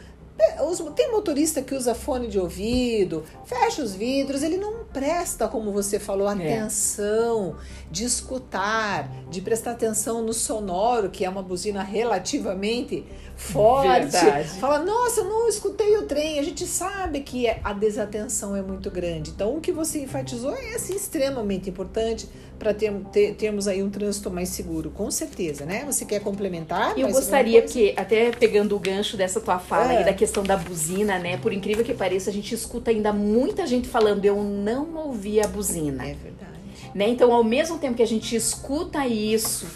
tem 0.94 1.10
motorista 1.10 1.62
que 1.62 1.74
usa 1.74 1.94
fone 1.94 2.28
de 2.28 2.38
ouvido, 2.38 3.24
fecha 3.44 3.82
os 3.82 3.94
vidros, 3.94 4.42
ele 4.42 4.56
não 4.56 4.84
presta, 4.84 5.48
como 5.48 5.72
você 5.72 5.98
falou, 5.98 6.28
é. 6.28 6.32
atenção, 6.32 7.56
é. 7.58 7.90
de 7.90 8.04
escutar, 8.04 9.10
de 9.30 9.40
prestar 9.40 9.72
atenção 9.72 10.22
no 10.22 10.32
sonoro, 10.32 11.10
que 11.10 11.24
é 11.24 11.28
uma 11.28 11.42
buzina 11.42 11.82
relativamente 11.82 13.04
forte. 13.34 14.10
Verdade. 14.12 14.48
Fala, 14.60 14.78
nossa, 14.78 15.20
eu 15.20 15.24
não 15.24 15.48
escutei 15.48 15.96
o 15.96 16.02
trem. 16.02 16.38
A 16.38 16.42
gente 16.42 16.66
sabe 16.66 17.20
que 17.20 17.48
a 17.48 17.72
desatenção 17.72 18.54
é 18.54 18.62
muito 18.62 18.90
grande. 18.90 19.30
Então, 19.30 19.56
o 19.56 19.60
que 19.60 19.72
você 19.72 20.02
enfatizou 20.02 20.54
é 20.54 20.74
assim, 20.74 20.94
extremamente 20.94 21.68
importante 21.68 22.28
para 22.58 22.72
ter, 22.72 22.92
ter, 23.12 23.34
termos 23.34 23.66
aí 23.66 23.82
um 23.82 23.90
trânsito 23.90 24.30
mais 24.30 24.48
seguro, 24.50 24.90
com 24.90 25.10
certeza, 25.10 25.64
né? 25.64 25.82
Você 25.84 26.04
quer 26.04 26.20
complementar? 26.20 26.96
Eu 26.96 27.08
gostaria 27.08 27.60
que, 27.62 27.92
até 27.96 28.30
pegando 28.30 28.76
o 28.76 28.78
gancho 28.78 29.16
dessa 29.16 29.40
tua 29.40 29.58
fala 29.58 29.92
é. 29.92 29.98
aí 29.98 30.04
da 30.04 30.14
questão 30.22 30.44
da 30.44 30.56
buzina, 30.56 31.18
né? 31.18 31.36
Por 31.36 31.52
incrível 31.52 31.84
que 31.84 31.92
pareça, 31.92 32.30
a 32.30 32.32
gente 32.32 32.54
escuta 32.54 32.92
ainda 32.92 33.12
muita 33.12 33.66
gente 33.66 33.88
falando, 33.88 34.24
eu 34.24 34.40
não 34.40 34.94
ouvi 34.94 35.40
a 35.40 35.48
buzina. 35.48 36.04
É 36.04 36.14
verdade. 36.14 36.52
Né? 36.94 37.08
Então, 37.08 37.32
ao 37.32 37.42
mesmo 37.42 37.76
tempo 37.78 37.96
que 37.96 38.02
a 38.04 38.06
gente 38.06 38.36
escuta 38.36 39.04
isso, 39.04 39.66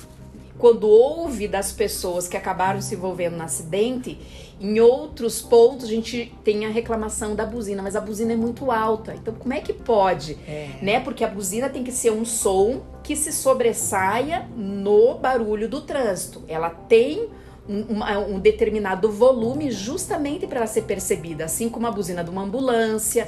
quando 0.56 0.88
ouve 0.88 1.48
das 1.48 1.72
pessoas 1.72 2.28
que 2.28 2.36
acabaram 2.36 2.80
se 2.80 2.94
envolvendo 2.94 3.36
no 3.36 3.42
acidente, 3.42 4.20
em 4.60 4.78
outros 4.78 5.42
pontos 5.42 5.86
a 5.86 5.88
gente 5.88 6.32
tem 6.44 6.64
a 6.64 6.68
reclamação 6.68 7.34
da 7.34 7.44
buzina, 7.44 7.82
mas 7.82 7.96
a 7.96 8.00
buzina 8.00 8.32
é 8.32 8.36
muito 8.36 8.70
alta. 8.70 9.16
Então 9.16 9.34
como 9.34 9.52
é 9.52 9.60
que 9.60 9.72
pode? 9.72 10.38
É. 10.46 10.78
Né? 10.80 11.00
Porque 11.00 11.24
a 11.24 11.28
buzina 11.28 11.68
tem 11.68 11.82
que 11.82 11.90
ser 11.90 12.12
um 12.12 12.24
som 12.24 12.82
que 13.02 13.16
se 13.16 13.32
sobressaia 13.32 14.48
no 14.56 15.14
barulho 15.16 15.68
do 15.68 15.80
trânsito. 15.80 16.44
Ela 16.46 16.70
tem 16.70 17.28
um, 17.68 18.34
um, 18.34 18.38
determinado 18.38 19.10
volume 19.10 19.70
justamente 19.70 20.46
para 20.46 20.58
ela 20.58 20.66
ser 20.66 20.82
percebida, 20.82 21.44
assim 21.44 21.68
como 21.68 21.86
a 21.86 21.90
buzina 21.90 22.22
de 22.22 22.30
uma 22.30 22.42
ambulância, 22.42 23.26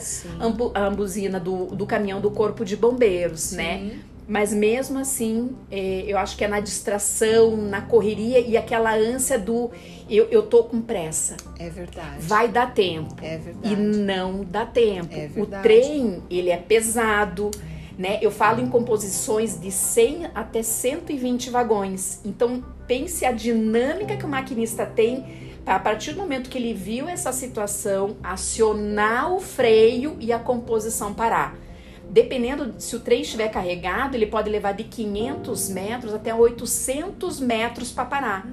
a 0.74 0.90
buzina 0.90 1.40
do, 1.40 1.66
do 1.66 1.86
caminhão 1.86 2.20
do 2.20 2.30
corpo 2.30 2.64
de 2.64 2.76
bombeiros, 2.76 3.52
né? 3.52 3.78
Sim. 3.78 3.84
né? 3.86 4.00
Mas 4.28 4.52
mesmo 4.52 4.98
assim, 4.98 5.56
é, 5.70 6.04
eu 6.06 6.18
acho 6.18 6.36
que 6.36 6.44
é 6.44 6.48
na 6.48 6.60
distração, 6.60 7.56
na 7.56 7.80
correria 7.80 8.38
e 8.38 8.58
aquela 8.58 8.94
ânsia 8.94 9.38
do 9.38 9.70
eu, 10.08 10.26
eu 10.30 10.42
tô 10.42 10.64
com 10.64 10.82
pressa. 10.82 11.34
É 11.58 11.70
verdade. 11.70 12.16
Vai 12.20 12.46
dar 12.46 12.74
tempo. 12.74 13.14
É 13.22 13.38
verdade. 13.38 13.72
E 13.72 13.76
não 13.76 14.44
dá 14.44 14.66
tempo. 14.66 15.14
É 15.14 15.28
verdade. 15.28 15.42
O 15.42 15.62
trem, 15.62 16.22
ele 16.28 16.50
é 16.50 16.58
pesado. 16.58 17.50
Né? 17.98 18.20
Eu 18.22 18.30
falo 18.30 18.62
em 18.62 18.68
composições 18.68 19.60
de 19.60 19.72
100 19.72 20.30
até 20.32 20.62
120 20.62 21.50
vagões. 21.50 22.20
Então, 22.24 22.64
pense 22.86 23.26
a 23.26 23.32
dinâmica 23.32 24.16
que 24.16 24.24
o 24.24 24.28
maquinista 24.28 24.86
tem 24.86 25.48
para, 25.64 25.74
a 25.74 25.78
partir 25.80 26.12
do 26.12 26.18
momento 26.18 26.48
que 26.48 26.56
ele 26.56 26.72
viu 26.72 27.08
essa 27.08 27.32
situação, 27.32 28.16
acionar 28.22 29.34
o 29.34 29.40
freio 29.40 30.16
e 30.20 30.32
a 30.32 30.38
composição 30.38 31.12
parar 31.12 31.58
dependendo 32.10 32.74
se 32.78 32.96
o 32.96 33.00
trem 33.00 33.20
estiver 33.20 33.48
carregado, 33.48 34.14
ele 34.14 34.26
pode 34.26 34.48
levar 34.48 34.72
de 34.72 34.84
500 34.84 35.68
metros 35.68 36.14
até 36.14 36.34
800 36.34 37.40
metros 37.40 37.92
para 37.92 38.04
parar. 38.04 38.46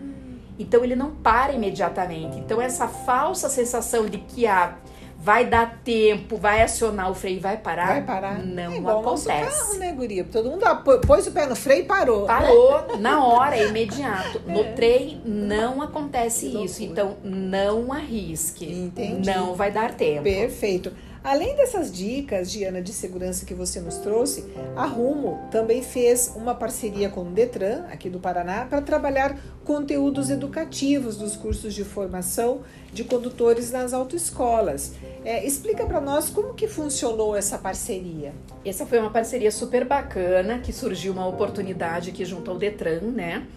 Então 0.57 0.83
ele 0.83 0.95
não 0.95 1.11
para 1.11 1.53
imediatamente. 1.53 2.37
Então 2.37 2.61
essa 2.61 2.87
falsa 2.87 3.49
sensação 3.49 4.07
de 4.07 4.17
que 4.19 4.45
a 4.45 4.77
vai 5.25 5.43
dar 5.43 5.79
tempo, 5.83 6.37
vai 6.37 6.61
acionar 6.61 7.09
o 7.09 7.15
freio 7.15 7.37
e 7.37 7.39
vai 7.39 7.57
parar, 7.57 7.87
vai 7.87 8.03
parar. 8.03 8.45
não 8.45 8.73
é 8.73 8.77
igual 8.77 8.99
acontece. 8.99 9.43
Nosso 9.43 9.57
carro, 9.59 9.79
né, 9.79 9.91
guria? 9.91 10.23
Todo 10.23 10.51
mundo 10.51 10.63
pôs 11.07 11.25
o 11.25 11.31
pé 11.31 11.47
no 11.47 11.55
freio 11.55 11.81
e 11.81 11.85
parou. 11.85 12.27
Parou 12.27 12.95
na 12.99 13.25
hora, 13.25 13.57
é 13.57 13.65
imediato. 13.69 14.39
No 14.45 14.59
é. 14.59 14.73
trem 14.73 15.19
não 15.25 15.81
acontece 15.81 16.45
isso, 16.63 16.83
então 16.83 17.17
não 17.23 17.91
arrisque. 17.91 18.71
Entendi. 18.71 19.27
Não 19.27 19.55
vai 19.55 19.71
dar 19.71 19.95
tempo. 19.95 20.21
Perfeito. 20.21 20.93
Além 21.25 21.55
dessas 21.55 21.91
dicas, 21.91 22.51
Diana, 22.51 22.83
de 22.83 22.93
segurança 22.93 23.47
que 23.47 23.55
você 23.55 23.79
nos 23.79 23.97
trouxe, 23.97 24.45
a 24.75 24.85
Rumo 24.85 25.39
também 25.49 25.81
fez 25.81 26.31
uma 26.35 26.53
parceria 26.53 27.09
com 27.09 27.21
o 27.21 27.31
Detran, 27.31 27.83
aqui 27.91 28.11
do 28.11 28.19
Paraná, 28.19 28.65
para 28.65 28.79
trabalhar 28.79 29.35
conteúdos 29.63 30.29
educativos 30.29 31.17
dos 31.17 31.35
cursos 31.35 31.73
de 31.73 31.83
formação 31.83 32.61
de 32.93 33.03
condutores 33.03 33.71
nas 33.71 33.91
autoescolas. 33.91 34.93
É, 35.23 35.43
explica 35.43 35.83
para 35.87 35.99
nós 35.99 36.29
como 36.29 36.53
que 36.53 36.67
funcionou 36.67 37.35
essa 37.35 37.57
parceria. 37.57 38.31
Essa 38.63 38.85
foi 38.85 38.99
uma 38.99 39.09
parceria 39.09 39.51
super 39.51 39.83
bacana, 39.83 40.59
que 40.59 40.71
surgiu 40.71 41.11
uma 41.11 41.25
oportunidade 41.25 42.11
aqui 42.11 42.23
junto 42.23 42.51
ao 42.51 42.57
Detran, 42.59 43.01
né? 43.01 43.47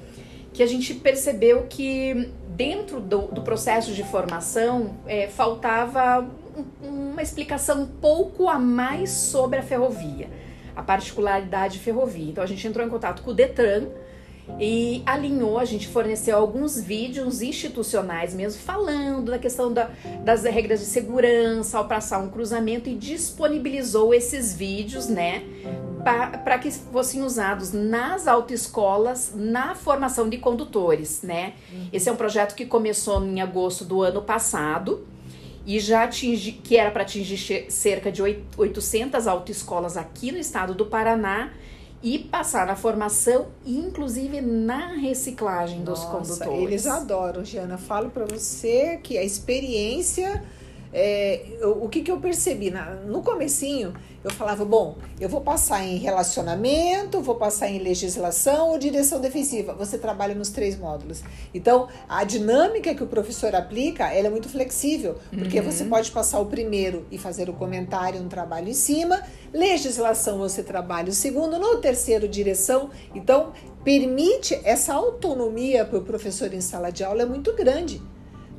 Que 0.54 0.62
a 0.62 0.66
gente 0.66 0.94
percebeu 0.94 1.66
que 1.68 2.32
dentro 2.56 2.98
do, 2.98 3.26
do 3.26 3.42
processo 3.42 3.92
de 3.92 4.02
formação 4.04 4.96
é, 5.06 5.28
faltava 5.28 6.26
uma 6.82 7.22
explicação 7.22 7.82
um 7.82 7.86
pouco 7.86 8.48
a 8.48 8.58
mais 8.58 9.10
sobre 9.10 9.58
a 9.58 9.62
ferrovia, 9.62 10.28
a 10.74 10.82
particularidade 10.82 11.78
ferrovia. 11.78 12.30
Então 12.30 12.44
a 12.44 12.46
gente 12.46 12.66
entrou 12.66 12.86
em 12.86 12.90
contato 12.90 13.22
com 13.22 13.30
o 13.30 13.34
Detran 13.34 13.86
e 14.58 15.02
alinhou, 15.04 15.58
a 15.58 15.64
gente 15.64 15.88
forneceu 15.88 16.36
alguns 16.36 16.80
vídeos 16.80 17.42
institucionais 17.42 18.34
mesmo, 18.34 18.60
falando 18.62 19.30
da 19.30 19.38
questão 19.38 19.72
da, 19.72 19.90
das 20.24 20.44
regras 20.44 20.80
de 20.80 20.86
segurança 20.86 21.78
ao 21.78 21.86
passar 21.86 22.18
um 22.18 22.30
cruzamento 22.30 22.88
e 22.88 22.94
disponibilizou 22.94 24.14
esses 24.14 24.54
vídeos, 24.54 25.06
né, 25.06 25.42
para 26.02 26.58
que 26.58 26.70
fossem 26.70 27.22
usados 27.22 27.72
nas 27.72 28.26
autoescolas 28.26 29.32
na 29.34 29.74
formação 29.74 30.28
de 30.28 30.38
condutores, 30.38 31.22
né. 31.22 31.52
Esse 31.92 32.08
é 32.08 32.12
um 32.12 32.16
projeto 32.16 32.54
que 32.54 32.64
começou 32.64 33.22
em 33.24 33.40
agosto 33.42 33.84
do 33.84 34.02
ano 34.02 34.22
passado 34.22 35.06
e 35.68 35.78
já 35.78 36.04
atingi, 36.04 36.52
que 36.52 36.78
era 36.78 36.90
para 36.90 37.02
atingir 37.02 37.70
cerca 37.70 38.10
de 38.10 38.22
800 38.56 39.26
autoescolas 39.26 39.98
aqui 39.98 40.32
no 40.32 40.38
estado 40.38 40.72
do 40.72 40.86
Paraná 40.86 41.52
e 42.02 42.18
passar 42.18 42.66
na 42.66 42.74
formação 42.74 43.48
inclusive 43.66 44.40
na 44.40 44.94
reciclagem 44.94 45.84
dos 45.84 46.02
Nossa, 46.02 46.10
condutores. 46.10 46.62
Eles 46.62 46.86
adoram, 46.86 47.44
Giana. 47.44 47.76
Falo 47.76 48.08
para 48.08 48.24
você 48.24 48.98
que 49.02 49.18
a 49.18 49.22
experiência 49.22 50.42
é, 50.90 51.58
o 51.62 51.86
que, 51.86 52.00
que 52.00 52.10
eu 52.10 52.18
percebi? 52.18 52.70
Na, 52.70 52.94
no 52.94 53.22
comecinho, 53.22 53.92
eu 54.24 54.30
falava, 54.32 54.64
bom, 54.64 54.96
eu 55.20 55.28
vou 55.28 55.40
passar 55.40 55.84
em 55.84 55.96
relacionamento, 55.96 57.20
vou 57.20 57.36
passar 57.36 57.68
em 57.68 57.78
legislação 57.78 58.70
ou 58.70 58.78
direção 58.78 59.20
defensiva. 59.20 59.74
Você 59.74 59.96
trabalha 59.96 60.34
nos 60.34 60.48
três 60.50 60.76
módulos. 60.76 61.22
Então, 61.54 61.88
a 62.08 62.24
dinâmica 62.24 62.94
que 62.94 63.02
o 63.02 63.06
professor 63.06 63.54
aplica, 63.54 64.12
ela 64.12 64.26
é 64.26 64.30
muito 64.30 64.48
flexível, 64.48 65.16
porque 65.30 65.60
uhum. 65.60 65.64
você 65.64 65.84
pode 65.84 66.10
passar 66.10 66.40
o 66.40 66.46
primeiro 66.46 67.06
e 67.10 67.18
fazer 67.18 67.48
o 67.48 67.52
comentário, 67.52 68.20
um 68.20 68.28
trabalho 68.28 68.68
em 68.68 68.74
cima. 68.74 69.22
Legislação, 69.52 70.38
você 70.38 70.62
trabalha 70.62 71.10
o 71.10 71.12
segundo. 71.12 71.58
No 71.58 71.76
terceiro, 71.76 72.26
direção. 72.26 72.90
Então, 73.14 73.52
permite 73.84 74.60
essa 74.64 74.94
autonomia 74.94 75.84
para 75.84 75.98
o 75.98 76.02
professor 76.02 76.52
em 76.52 76.60
sala 76.60 76.90
de 76.90 77.04
aula 77.04 77.22
é 77.22 77.26
muito 77.26 77.54
grande. 77.54 78.02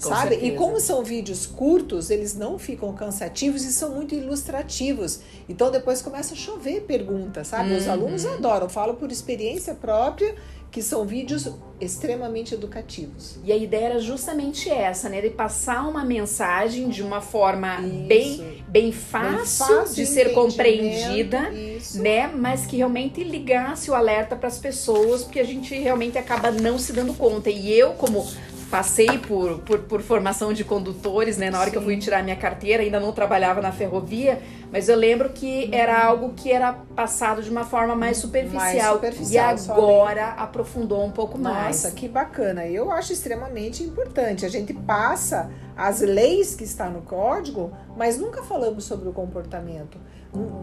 Com 0.02 0.10
sabe? 0.10 0.32
Certeza. 0.32 0.54
E 0.54 0.56
como 0.56 0.80
são 0.80 1.04
vídeos 1.04 1.46
curtos, 1.46 2.10
eles 2.10 2.36
não 2.36 2.58
ficam 2.58 2.94
cansativos 2.94 3.64
e 3.64 3.72
são 3.72 3.96
muito 3.96 4.16
ilustrativos. 4.16 5.20
Então 5.48 5.70
depois 5.70 6.02
começa 6.02 6.34
a 6.34 6.38
chover 6.38 6.82
perguntas, 6.82 7.48
sabe? 7.48 7.72
Uhum. 7.72 7.78
Os 7.78 7.88
alunos 7.88 8.26
adoram, 8.26 8.70
falo 8.70 8.96
por 8.96 9.12
experiência 9.12 9.74
própria 9.76 10.36
que 10.72 10.84
são 10.84 11.04
vídeos 11.04 11.50
extremamente 11.82 12.54
educativos. 12.54 13.38
E 13.44 13.52
a 13.52 13.58
ideia 13.58 13.86
era 13.86 14.00
justamente 14.00 14.70
essa, 14.70 15.10
né? 15.10 15.20
De 15.22 15.30
passar 15.30 15.88
uma 15.88 16.06
mensagem 16.06 16.90
de 16.90 17.02
uma 17.02 17.22
forma 17.22 17.78
bem, 18.08 18.64
bem 18.68 18.92
fácil, 18.92 19.66
bem 19.66 19.78
fácil 19.78 19.96
de 19.96 20.06
ser 20.06 20.34
compreendida, 20.34 21.50
isso. 21.52 22.02
né? 22.02 22.28
Mas 22.28 22.66
que 22.66 22.78
realmente 22.78 23.24
ligasse 23.24 23.90
o 23.90 23.96
alerta 23.96 24.36
para 24.36 24.48
as 24.48 24.60
pessoas, 24.60 25.24
porque 25.24 25.40
a 25.40 25.44
gente 25.44 25.74
realmente 25.76 26.18
acaba 26.18 26.52
não 26.52 26.78
se 26.78 26.94
dando 26.94 27.14
conta. 27.16 27.50
E 27.50 27.72
eu, 27.72 27.94
como 27.94 28.28
passei 28.70 29.18
por, 29.18 29.60
por, 29.60 29.80
por, 29.80 30.02
formação 30.02 30.54
de 30.54 30.64
condutores, 30.64 31.38
né? 31.38 31.50
Na 31.50 31.58
hora 31.58 31.68
Sim. 31.68 31.72
que 31.72 31.78
eu 31.78 31.82
fui 31.82 31.98
tirar 31.98 32.24
minha 32.24 32.36
carteira, 32.36 32.84
ainda 32.84 33.00
não 33.00 33.12
trabalhava 33.12 33.62
na 33.62 33.72
ferrovia, 33.72 34.42
mas 34.72 34.88
eu 34.88 34.96
lembro 34.96 35.30
que 35.30 35.74
era 35.74 36.06
algo 36.06 36.34
que 36.34 36.52
era 36.52 36.74
passado 36.96 37.42
de 37.42 37.50
uma 37.50 37.64
forma 37.64 37.96
mais 37.96 38.18
superficial. 38.18 38.62
Mais 38.62 38.94
superficial 38.94 39.56
e 39.56 39.72
agora 39.72 40.28
aprofundou 40.34 41.04
um 41.04 41.12
pouco 41.12 41.38
Nossa, 41.38 41.56
mais. 41.56 41.84
Nossa, 41.84 41.96
que 41.96 42.08
bacana. 42.08 42.68
Eu 42.68 42.92
acho 42.92 43.12
extremamente 43.12 43.84
importante. 43.84 44.46
A 44.46 44.50
gente 44.50 44.74
passa 44.74 45.50
as 45.76 46.02
leis 46.02 46.56
que 46.56 46.64
está 46.64 46.90
no 46.90 47.02
código, 47.02 47.72
mas 47.98 48.18
nunca 48.18 48.44
falamos 48.44 48.84
sobre 48.84 49.10
o 49.10 49.14
comportamento 49.14 49.98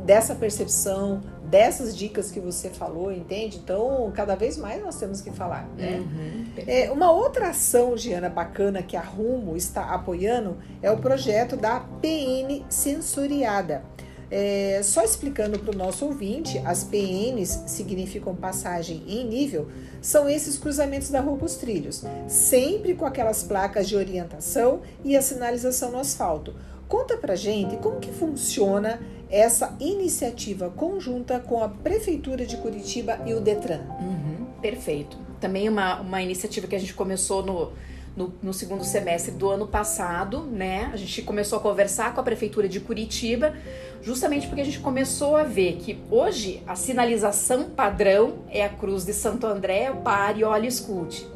dessa 0.04 0.34
percepção, 0.34 1.20
dessas 1.44 1.96
dicas 1.96 2.30
que 2.30 2.38
você 2.38 2.70
falou, 2.70 3.10
entende? 3.10 3.58
Então, 3.62 4.10
cada 4.14 4.36
vez 4.36 4.56
mais 4.56 4.82
nós 4.82 4.96
temos 4.96 5.20
que 5.20 5.30
falar, 5.30 5.68
né? 5.76 5.98
Uhum, 5.98 6.44
é, 6.66 6.90
uma 6.90 7.10
outra 7.10 7.48
ação, 7.48 7.96
Giana, 7.96 8.28
bacana 8.28 8.82
que 8.82 8.96
a 8.96 9.00
Rumo 9.00 9.56
está 9.56 9.92
apoiando 9.92 10.56
é 10.80 10.90
o 10.90 10.98
projeto 10.98 11.56
da 11.56 11.80
PN 11.80 12.64
Sensoriada. 12.68 13.84
É, 14.28 14.80
só 14.82 15.02
explicando 15.04 15.58
para 15.58 15.72
o 15.72 15.76
nosso 15.78 16.04
ouvinte, 16.04 16.60
as 16.64 16.82
PNs 16.82 17.62
significam 17.66 18.34
passagem 18.34 19.04
em 19.06 19.24
nível, 19.24 19.68
são 20.00 20.28
esses 20.28 20.58
cruzamentos 20.58 21.10
da 21.10 21.20
rua 21.20 21.36
para 21.36 21.46
os 21.46 21.54
trilhos, 21.54 22.04
sempre 22.26 22.94
com 22.94 23.06
aquelas 23.06 23.44
placas 23.44 23.88
de 23.88 23.94
orientação 23.94 24.80
e 25.04 25.16
a 25.16 25.22
sinalização 25.22 25.92
no 25.92 25.98
asfalto. 25.98 26.54
Conta 26.88 27.16
pra 27.16 27.34
gente 27.34 27.76
como 27.78 27.98
que 27.98 28.12
funciona 28.12 29.00
essa 29.30 29.76
iniciativa 29.80 30.70
conjunta 30.70 31.40
com 31.40 31.62
a 31.62 31.68
Prefeitura 31.68 32.46
de 32.46 32.56
Curitiba 32.56 33.20
e 33.26 33.34
o 33.34 33.40
Detran. 33.40 33.80
Uhum, 34.00 34.46
perfeito. 34.62 35.18
Também 35.40 35.68
uma, 35.68 36.00
uma 36.00 36.22
iniciativa 36.22 36.66
que 36.66 36.76
a 36.76 36.78
gente 36.78 36.94
começou 36.94 37.44
no, 37.44 37.72
no, 38.16 38.32
no, 38.42 38.54
segundo 38.54 38.84
semestre 38.84 39.32
do 39.32 39.50
ano 39.50 39.66
passado, 39.66 40.42
né? 40.42 40.90
A 40.92 40.96
gente 40.96 41.22
começou 41.22 41.58
a 41.58 41.60
conversar 41.60 42.14
com 42.14 42.20
a 42.20 42.24
Prefeitura 42.24 42.68
de 42.68 42.80
Curitiba, 42.80 43.54
justamente 44.02 44.46
porque 44.46 44.62
a 44.62 44.64
gente 44.64 44.80
começou 44.80 45.36
a 45.36 45.42
ver 45.42 45.76
que 45.76 45.98
hoje 46.10 46.62
a 46.66 46.74
sinalização 46.74 47.64
padrão 47.70 48.38
é 48.48 48.64
a 48.64 48.68
Cruz 48.68 49.04
de 49.04 49.12
Santo 49.12 49.46
André, 49.46 49.92
pare, 50.04 50.44
olhe 50.44 50.66
e 50.66 50.68
escute. 50.68 51.26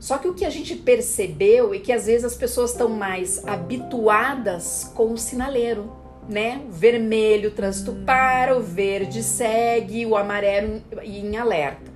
Só 0.00 0.16
que 0.16 0.28
o 0.28 0.34
que 0.34 0.44
a 0.44 0.50
gente 0.50 0.76
percebeu 0.76 1.74
é 1.74 1.78
que 1.80 1.92
às 1.92 2.06
vezes 2.06 2.24
as 2.24 2.36
pessoas 2.36 2.70
estão 2.70 2.88
mais 2.88 3.44
habituadas 3.46 4.90
com 4.94 5.12
o 5.12 5.18
sinaleiro, 5.18 5.92
né? 6.28 6.62
Vermelho, 6.68 7.50
trânsito 7.50 7.92
hum. 7.92 8.04
para, 8.04 8.56
o 8.56 8.62
verde 8.62 9.22
segue, 9.22 10.04
o 10.04 10.16
amarelo 10.16 10.82
em 11.02 11.36
alerta. 11.36 11.90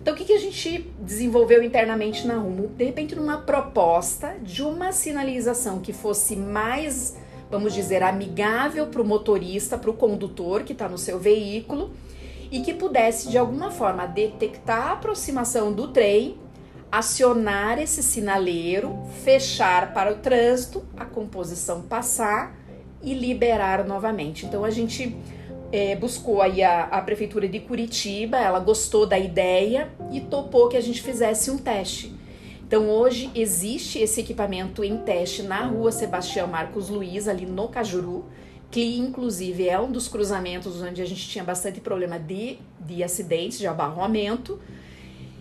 Então, 0.00 0.14
o 0.14 0.16
que, 0.16 0.24
que 0.24 0.32
a 0.32 0.38
gente 0.38 0.90
desenvolveu 1.00 1.62
internamente 1.62 2.26
na 2.26 2.36
Rumo? 2.36 2.68
De 2.68 2.84
repente, 2.84 3.14
numa 3.14 3.38
proposta 3.38 4.36
de 4.42 4.62
uma 4.62 4.90
sinalização 4.90 5.80
que 5.80 5.92
fosse 5.92 6.34
mais, 6.34 7.16
vamos 7.50 7.74
dizer, 7.74 8.02
amigável 8.02 8.86
para 8.86 9.02
o 9.02 9.04
motorista, 9.04 9.76
para 9.76 9.90
o 9.90 9.94
condutor 9.94 10.62
que 10.62 10.72
está 10.72 10.88
no 10.88 10.98
seu 10.98 11.18
veículo 11.18 11.92
e 12.50 12.60
que 12.60 12.72
pudesse, 12.72 13.28
de 13.28 13.36
alguma 13.36 13.70
forma, 13.70 14.06
detectar 14.06 14.88
a 14.88 14.92
aproximação 14.92 15.72
do 15.72 15.88
trem 15.88 16.38
acionar 16.90 17.78
esse 17.78 18.02
sinaleiro, 18.02 18.98
fechar 19.22 19.92
para 19.92 20.12
o 20.12 20.16
trânsito, 20.16 20.84
a 20.96 21.04
composição 21.04 21.82
passar 21.82 22.57
e 23.02 23.14
liberar 23.14 23.86
novamente. 23.86 24.46
Então 24.46 24.64
a 24.64 24.70
gente 24.70 25.16
é, 25.70 25.94
buscou 25.96 26.40
aí 26.40 26.62
a, 26.62 26.84
a 26.84 27.00
prefeitura 27.02 27.48
de 27.48 27.60
Curitiba, 27.60 28.38
ela 28.38 28.58
gostou 28.58 29.06
da 29.06 29.18
ideia 29.18 29.90
e 30.10 30.20
topou 30.20 30.68
que 30.68 30.76
a 30.76 30.80
gente 30.80 31.02
fizesse 31.02 31.50
um 31.50 31.58
teste. 31.58 32.12
Então 32.66 32.90
hoje 32.90 33.30
existe 33.34 33.98
esse 33.98 34.20
equipamento 34.20 34.84
em 34.84 34.98
teste 34.98 35.42
na 35.42 35.64
rua 35.64 35.90
Sebastião 35.90 36.46
Marcos 36.46 36.88
Luiz, 36.88 37.26
ali 37.26 37.46
no 37.46 37.68
Cajuru, 37.68 38.26
que 38.70 38.98
inclusive 38.98 39.68
é 39.68 39.80
um 39.80 39.90
dos 39.90 40.08
cruzamentos 40.08 40.80
onde 40.82 41.00
a 41.00 41.06
gente 41.06 41.26
tinha 41.28 41.42
bastante 41.42 41.80
problema 41.80 42.18
de, 42.18 42.58
de 42.80 43.02
acidentes, 43.02 43.58
de 43.58 43.66
abarroamento. 43.66 44.58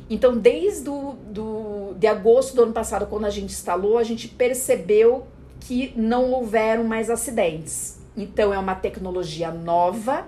Então, 0.09 0.37
desde 0.37 0.85
do, 0.85 1.13
do, 1.29 1.93
de 1.95 2.07
agosto 2.07 2.55
do 2.55 2.63
ano 2.63 2.71
passado, 2.71 3.07
quando 3.07 3.25
a 3.25 3.29
gente 3.29 3.51
instalou, 3.51 3.97
a 3.97 4.03
gente 4.03 4.29
percebeu 4.29 5.27
que 5.59 5.93
não 5.95 6.31
houveram 6.31 6.83
mais 6.83 7.09
acidentes. 7.09 7.99
Então, 8.15 8.53
é 8.53 8.57
uma 8.57 8.75
tecnologia 8.75 9.51
nova, 9.51 10.25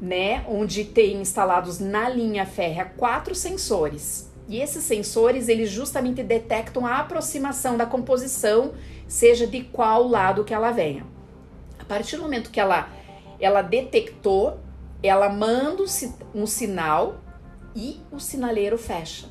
né? 0.00 0.44
Onde 0.48 0.84
tem 0.84 1.20
instalados 1.20 1.78
na 1.78 2.08
linha 2.08 2.46
férrea 2.46 2.84
quatro 2.84 3.34
sensores. 3.34 4.28
E 4.48 4.60
esses 4.60 4.82
sensores, 4.84 5.48
eles 5.48 5.70
justamente 5.70 6.22
detectam 6.22 6.86
a 6.86 6.98
aproximação 6.98 7.76
da 7.76 7.84
composição, 7.84 8.72
seja 9.06 9.46
de 9.46 9.62
qual 9.62 10.08
lado 10.08 10.44
que 10.44 10.54
ela 10.54 10.70
venha. 10.70 11.04
A 11.78 11.84
partir 11.84 12.16
do 12.16 12.22
momento 12.22 12.50
que 12.50 12.58
ela, 12.58 12.88
ela 13.38 13.60
detectou, 13.60 14.58
ela 15.02 15.28
manda 15.28 15.84
um 16.34 16.46
sinal 16.46 17.20
e 17.76 18.00
o 18.10 18.18
sinaleiro 18.18 18.78
fecha. 18.78 19.26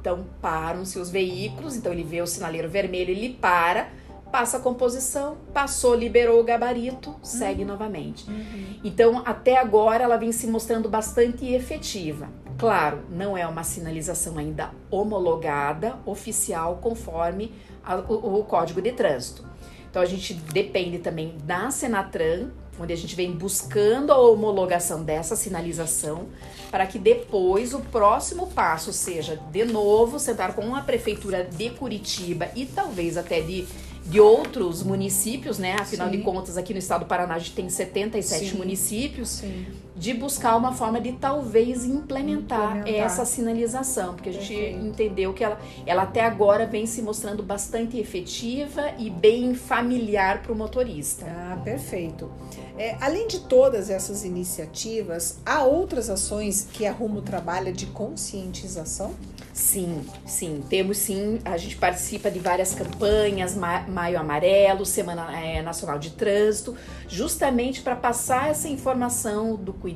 Então 0.00 0.26
param-se 0.40 0.98
os 0.98 1.10
veículos, 1.10 1.76
então 1.76 1.92
ele 1.92 2.02
vê 2.02 2.20
o 2.20 2.26
sinaleiro 2.26 2.68
vermelho, 2.68 3.10
ele 3.10 3.34
para, 3.40 3.90
passa 4.30 4.56
a 4.56 4.60
composição, 4.60 5.36
passou, 5.52 5.94
liberou 5.94 6.40
o 6.40 6.44
gabarito, 6.44 7.14
segue 7.22 7.62
uhum. 7.62 7.68
novamente. 7.68 8.28
Uhum. 8.30 8.80
Então, 8.84 9.22
até 9.24 9.58
agora 9.58 10.04
ela 10.04 10.16
vem 10.16 10.32
se 10.32 10.46
mostrando 10.46 10.88
bastante 10.88 11.46
efetiva. 11.52 12.28
Claro, 12.58 13.00
não 13.10 13.36
é 13.36 13.46
uma 13.46 13.64
sinalização 13.64 14.38
ainda 14.38 14.70
homologada, 14.90 15.96
oficial, 16.04 16.78
conforme 16.82 17.52
a, 17.82 17.96
o, 17.96 18.40
o 18.40 18.44
Código 18.44 18.82
de 18.82 18.92
Trânsito. 18.92 19.44
Então 19.90 20.00
a 20.00 20.06
gente 20.06 20.34
depende 20.34 20.98
também 20.98 21.36
da 21.44 21.70
Senatran, 21.70 22.50
onde 22.78 22.92
a 22.92 22.96
gente 22.96 23.14
vem 23.16 23.32
buscando 23.32 24.12
a 24.12 24.18
homologação 24.18 25.02
dessa 25.02 25.36
sinalização, 25.36 26.28
para 26.70 26.86
que 26.86 26.98
depois 26.98 27.74
o 27.74 27.80
próximo 27.80 28.46
passo 28.48 28.92
seja, 28.92 29.36
de 29.50 29.64
novo, 29.64 30.18
sentar 30.18 30.54
com 30.54 30.74
a 30.74 30.80
prefeitura 30.80 31.44
de 31.44 31.70
Curitiba 31.70 32.48
e 32.54 32.64
talvez 32.64 33.16
até 33.16 33.40
de 33.40 33.66
de 34.10 34.20
outros 34.20 34.82
municípios, 34.82 35.58
né? 35.58 35.76
Afinal 35.78 36.10
Sim. 36.10 36.16
de 36.16 36.22
contas, 36.22 36.56
aqui 36.56 36.72
no 36.72 36.80
estado 36.80 37.04
do 37.04 37.06
Paraná 37.06 37.36
a 37.36 37.38
gente 37.38 37.52
tem 37.52 37.68
77 37.68 38.50
Sim. 38.50 38.56
municípios, 38.58 39.28
Sim. 39.28 39.66
De 40.00 40.14
buscar 40.14 40.56
uma 40.56 40.72
forma 40.72 40.98
de 40.98 41.12
talvez 41.12 41.84
implementar, 41.84 42.78
implementar. 42.78 43.04
essa 43.04 43.26
sinalização, 43.26 44.14
porque 44.14 44.30
a 44.30 44.32
gente 44.32 44.48
Perfeito. 44.48 44.86
entendeu 44.86 45.34
que 45.34 45.44
ela, 45.44 45.60
ela 45.84 46.04
até 46.04 46.22
agora 46.22 46.64
vem 46.64 46.86
se 46.86 47.02
mostrando 47.02 47.42
bastante 47.42 47.98
efetiva 47.98 48.94
e 48.98 49.10
bem 49.10 49.54
familiar 49.54 50.42
para 50.42 50.52
o 50.52 50.56
motorista. 50.56 51.26
Ah, 51.28 51.60
perfeito. 51.62 52.32
É, 52.78 52.96
além 52.98 53.28
de 53.28 53.40
todas 53.40 53.90
essas 53.90 54.24
iniciativas, 54.24 55.38
há 55.44 55.64
outras 55.64 56.08
ações 56.08 56.66
que 56.72 56.86
a 56.86 56.92
Rumo 56.92 57.20
trabalha 57.20 57.70
de 57.70 57.84
conscientização? 57.84 59.14
Sim, 59.52 60.02
sim, 60.24 60.64
temos 60.70 60.96
sim. 60.96 61.40
A 61.44 61.58
gente 61.58 61.76
participa 61.76 62.30
de 62.30 62.38
várias 62.38 62.74
campanhas, 62.74 63.54
Maio 63.54 64.18
Amarelo, 64.18 64.86
Semana 64.86 65.38
é, 65.38 65.60
Nacional 65.60 65.98
de 65.98 66.10
Trânsito, 66.10 66.74
justamente 67.06 67.82
para 67.82 67.94
passar 67.94 68.48
essa 68.48 68.68
informação 68.68 69.56
do 69.56 69.74
cuidado 69.74 69.89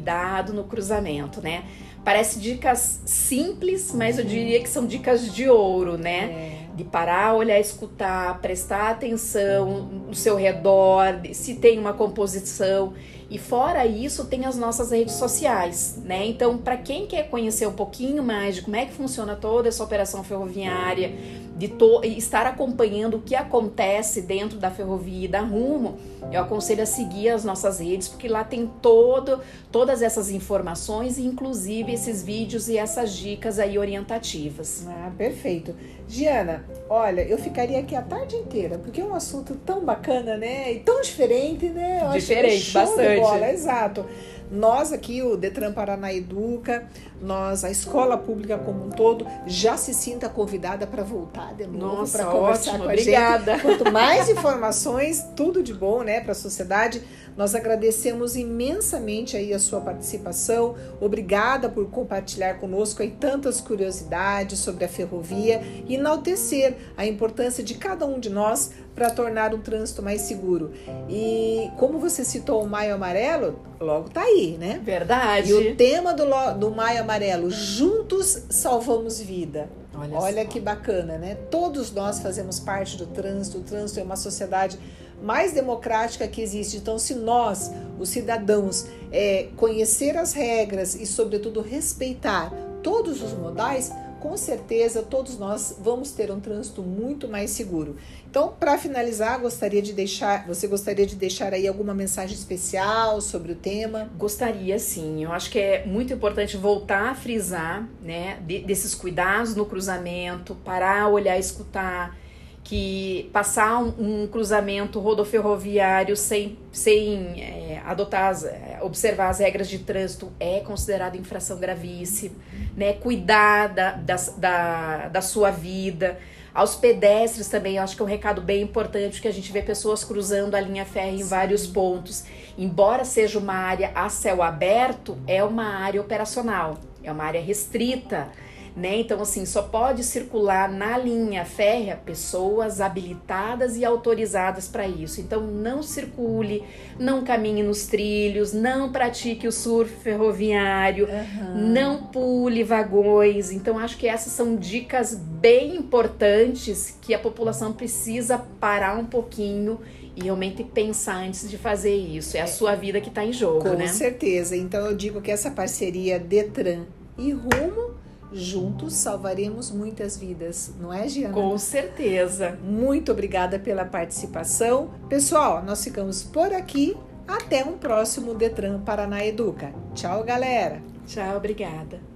no 0.52 0.64
cruzamento, 0.64 1.40
né? 1.40 1.64
Parece 2.04 2.38
dicas 2.38 3.00
simples, 3.07 3.92
mas 3.94 4.18
eu 4.18 4.24
diria 4.24 4.61
que 4.61 4.68
são 4.68 4.87
dicas 4.87 5.33
de 5.33 5.48
ouro, 5.48 5.96
né? 5.96 6.59
É. 6.72 6.76
De 6.76 6.85
parar, 6.85 7.35
olhar, 7.35 7.59
escutar, 7.59 8.38
prestar 8.40 8.90
atenção 8.90 9.83
no 10.09 10.14
seu 10.14 10.37
redor, 10.37 11.20
se 11.33 11.54
tem 11.54 11.78
uma 11.78 11.94
composição. 11.94 12.92
E 13.34 13.38
fora 13.38 13.84
isso, 13.84 14.26
tem 14.26 14.46
as 14.46 14.56
nossas 14.56 14.92
redes 14.92 15.14
sociais, 15.14 15.98
né? 16.04 16.24
Então, 16.24 16.56
para 16.56 16.76
quem 16.76 17.04
quer 17.04 17.28
conhecer 17.28 17.66
um 17.66 17.72
pouquinho 17.72 18.22
mais 18.22 18.54
de 18.54 18.62
como 18.62 18.76
é 18.76 18.86
que 18.86 18.92
funciona 18.92 19.34
toda 19.34 19.68
essa 19.68 19.82
operação 19.82 20.22
ferroviária, 20.22 21.12
de 21.56 21.72
estar 22.16 22.46
acompanhando 22.46 23.16
o 23.16 23.20
que 23.20 23.34
acontece 23.34 24.22
dentro 24.22 24.56
da 24.56 24.70
ferrovia 24.70 25.24
e 25.24 25.28
da 25.28 25.40
Rumo, 25.40 25.98
eu 26.30 26.40
aconselho 26.40 26.84
a 26.84 26.86
seguir 26.86 27.28
as 27.28 27.44
nossas 27.44 27.80
redes, 27.80 28.06
porque 28.06 28.28
lá 28.28 28.44
tem 28.44 28.70
todo, 28.80 29.40
todas 29.72 30.00
essas 30.00 30.30
informações, 30.30 31.18
inclusive 31.18 31.92
esses 31.92 32.22
vídeos 32.22 32.68
e 32.68 32.78
essas 32.78 33.12
dicas 33.12 33.58
aí 33.58 33.76
orientativas. 33.76 34.86
Ah, 34.88 35.10
perfeito. 35.18 35.74
Giana, 36.08 36.64
olha, 36.88 37.22
eu 37.22 37.38
ficaria 37.38 37.78
aqui 37.78 37.94
a 37.94 38.02
tarde 38.02 38.36
inteira, 38.36 38.78
porque 38.78 39.00
é 39.00 39.04
um 39.04 39.14
assunto 39.14 39.54
tão 39.66 39.84
bacana, 39.84 40.36
né? 40.36 40.72
E 40.72 40.80
tão 40.80 41.00
diferente, 41.00 41.68
né? 41.68 42.02
Eu 42.04 42.12
diferente, 42.12 42.72
bastante. 42.72 43.20
Bola, 43.20 43.50
exato. 43.50 44.06
Nós 44.50 44.92
aqui, 44.92 45.22
o 45.22 45.36
Detran 45.36 45.72
Paraná 45.72 46.12
Educa, 46.12 46.86
nós, 47.20 47.64
a 47.64 47.70
escola 47.70 48.16
pública 48.16 48.58
como 48.58 48.86
um 48.86 48.90
todo, 48.90 49.26
já 49.46 49.76
se 49.76 49.94
sinta 49.94 50.28
convidada 50.28 50.86
para 50.86 51.02
voltar 51.02 51.54
de 51.54 51.66
novo 51.66 52.10
para 52.10 52.26
conversar 52.26 52.72
ótimo, 52.72 52.84
com 52.84 52.90
a 52.90 52.92
obrigada. 52.92 53.52
gente. 53.52 53.62
Quanto 53.62 53.90
mais 53.90 54.28
informações, 54.28 55.24
tudo 55.34 55.62
de 55.62 55.72
bom, 55.72 56.02
né, 56.02 56.20
para 56.20 56.32
a 56.32 56.36
sociedade. 56.36 57.02
Nós 57.36 57.54
agradecemos 57.54 58.36
imensamente 58.36 59.36
aí 59.36 59.52
a 59.52 59.58
sua 59.58 59.80
participação. 59.80 60.76
Obrigada 61.00 61.68
por 61.68 61.88
compartilhar 61.90 62.54
conosco 62.54 63.02
aí 63.02 63.10
tantas 63.10 63.60
curiosidades 63.60 64.58
sobre 64.60 64.84
a 64.84 64.88
ferrovia 64.88 65.60
e 65.86 65.96
enaltecer 65.96 66.76
a 66.96 67.04
importância 67.06 67.62
de 67.64 67.74
cada 67.74 68.06
um 68.06 68.20
de 68.20 68.30
nós 68.30 68.72
para 68.94 69.10
tornar 69.10 69.52
o 69.52 69.58
trânsito 69.58 70.02
mais 70.02 70.22
seguro. 70.22 70.72
E 71.08 71.70
como 71.76 71.98
você 71.98 72.24
citou 72.24 72.62
o 72.62 72.68
Maio 72.68 72.94
Amarelo, 72.94 73.58
logo 73.80 74.08
tá 74.08 74.22
aí, 74.22 74.56
né? 74.58 74.80
Verdade. 74.84 75.50
E 75.50 75.54
o 75.54 75.74
tema 75.74 76.14
do, 76.14 76.24
do 76.58 76.70
Maio 76.70 77.00
Amarelo, 77.00 77.50
juntos 77.50 78.44
salvamos 78.48 79.20
vida. 79.20 79.68
Olha, 79.96 80.18
Olha 80.18 80.44
que 80.44 80.60
bacana, 80.60 81.18
né? 81.18 81.36
Todos 81.50 81.92
nós 81.92 82.18
fazemos 82.20 82.58
parte 82.58 82.96
do 82.96 83.06
trânsito. 83.06 83.58
O 83.58 83.60
trânsito 83.62 84.00
é 84.00 84.02
uma 84.02 84.16
sociedade 84.16 84.78
mais 85.24 85.52
democrática 85.52 86.28
que 86.28 86.42
existe. 86.42 86.76
Então, 86.76 86.98
se 86.98 87.14
nós, 87.14 87.70
os 87.98 88.10
cidadãos, 88.10 88.87
é, 89.10 89.48
conhecer 89.56 90.16
as 90.18 90.34
regras 90.34 90.94
e, 90.94 91.06
sobretudo, 91.06 91.62
respeitar 91.62 92.52
todos 92.82 93.22
os 93.22 93.32
modais, 93.32 93.90
com 94.20 94.37
certeza 94.37 95.02
todos 95.02 95.38
nós 95.38 95.76
vamos 95.80 96.12
ter 96.12 96.30
um 96.30 96.40
trânsito 96.40 96.82
muito 96.82 97.28
mais 97.28 97.50
seguro. 97.50 97.96
Então, 98.28 98.54
para 98.58 98.78
finalizar, 98.78 99.38
gostaria 99.38 99.80
de 99.82 99.92
deixar, 99.92 100.46
você 100.46 100.66
gostaria 100.66 101.06
de 101.06 101.14
deixar 101.14 101.52
aí 101.52 101.68
alguma 101.68 101.94
mensagem 101.94 102.34
especial 102.34 103.20
sobre 103.20 103.52
o 103.52 103.54
tema? 103.54 104.10
Gostaria 104.18 104.78
sim. 104.78 105.24
Eu 105.24 105.32
acho 105.32 105.50
que 105.50 105.58
é 105.58 105.87
muito 105.87 106.12
importante 106.12 106.56
voltar 106.56 107.10
a 107.10 107.14
frisar, 107.14 107.88
né, 108.02 108.38
desses 108.66 108.94
cuidados 108.94 109.54
no 109.54 109.66
cruzamento, 109.66 110.54
parar, 110.54 111.08
olhar, 111.08 111.38
escutar 111.38 112.16
que 112.64 113.29
passar 113.31 113.79
um, 113.79 114.22
um 114.22 114.27
cruzamento 114.27 114.98
rodoferroviário 114.98 116.16
sem, 116.16 116.59
sem 116.72 117.40
é, 117.40 117.83
adotar, 117.85 118.31
as, 118.31 118.44
é, 118.44 118.79
observar 118.81 119.29
as 119.29 119.38
regras 119.38 119.68
de 119.68 119.79
trânsito 119.81 120.33
é 120.40 120.61
considerado 120.61 121.16
infração 121.16 121.59
gravíssima, 121.59 122.35
né? 122.74 122.94
Cuidar 122.94 123.68
da, 123.68 123.92
da, 123.92 124.16
da, 124.38 125.09
da 125.09 125.20
sua 125.20 125.50
vida. 125.50 126.18
Aos 126.55 126.74
pedestres 126.74 127.48
também, 127.48 127.77
eu 127.77 127.83
acho 127.83 127.96
que 127.96 128.00
é 128.00 128.05
um 128.05 128.09
recado 128.09 128.40
bem 128.40 128.62
importante, 128.62 129.20
que 129.20 129.29
a 129.29 129.33
gente 129.33 129.53
vê 129.53 129.61
pessoas 129.61 130.03
cruzando 130.03 130.55
a 130.55 130.61
linha 130.61 130.87
férrea 130.87 131.20
em 131.20 131.24
vários 131.24 131.66
pontos. 131.66 132.24
Embora 132.57 133.05
seja 133.05 133.38
uma 133.38 133.55
área 133.55 133.90
a 133.94 134.09
céu 134.09 134.42
aberto, 134.42 135.18
é 135.27 135.44
uma 135.44 135.81
área 135.81 136.00
operacional, 136.00 136.79
é 137.03 137.12
uma 137.12 137.24
área 137.24 137.42
restrita 137.42 138.29
né? 138.76 138.98
Então, 138.98 139.20
assim, 139.22 139.46
só 139.46 139.62
pode 139.62 140.02
circular 140.02 140.70
na 140.70 140.98
linha 140.98 141.44
férrea 141.44 141.96
pessoas 141.96 142.80
habilitadas 142.80 143.76
e 143.76 143.84
autorizadas 143.84 144.66
para 144.66 144.87
isso. 144.87 145.20
Então, 145.20 145.42
não 145.42 145.82
circule, 145.82 146.64
não 146.98 147.22
caminhe 147.22 147.62
nos 147.62 147.87
trilhos, 147.87 148.52
não 148.52 148.90
pratique 148.90 149.46
o 149.46 149.52
surf 149.52 149.94
ferroviário, 150.02 151.06
uhum. 151.06 151.68
não 151.72 152.04
pule 152.06 152.64
vagões. 152.64 153.52
Então, 153.52 153.78
acho 153.78 153.96
que 153.96 154.08
essas 154.08 154.32
são 154.32 154.56
dicas 154.56 155.14
bem 155.14 155.76
importantes 155.76 156.98
que 157.00 157.14
a 157.14 157.18
população 157.18 157.72
precisa 157.72 158.38
parar 158.58 158.98
um 158.98 159.04
pouquinho 159.04 159.78
e 160.16 160.24
realmente 160.24 160.64
pensar 160.64 161.16
antes 161.16 161.48
de 161.48 161.56
fazer 161.58 161.94
isso. 161.94 162.37
É 162.37 162.40
a 162.40 162.46
sua 162.46 162.74
vida 162.74 163.00
que 163.00 163.08
está 163.08 163.24
em 163.24 163.32
jogo, 163.32 163.62
Com 163.62 163.70
né? 163.70 163.87
Com 163.87 163.92
certeza. 163.92 164.56
Então 164.56 164.87
eu 164.87 164.96
digo 164.96 165.20
que 165.20 165.30
essa 165.30 165.50
parceria 165.50 166.18
Detran 166.18 166.84
e 167.18 167.32
Rumo 167.32 167.94
Juntos 168.34 168.94
salvaremos 168.94 169.70
muitas 169.70 170.16
vidas, 170.16 170.72
não 170.80 170.92
é, 170.92 171.08
Giana? 171.08 171.32
Com 171.32 171.56
certeza. 171.56 172.58
Muito 172.62 173.12
obrigada 173.12 173.58
pela 173.60 173.84
participação. 173.84 174.90
Pessoal, 175.08 175.62
nós 175.62 175.84
ficamos 175.84 176.22
por 176.22 176.52
aqui. 176.52 176.96
Até 177.26 177.64
um 177.64 177.78
próximo 177.78 178.34
Detran 178.34 178.80
Paraná 178.80 179.24
Educa. 179.24 179.72
Tchau, 179.94 180.24
galera. 180.24 180.82
Tchau, 181.06 181.36
obrigada. 181.36 182.13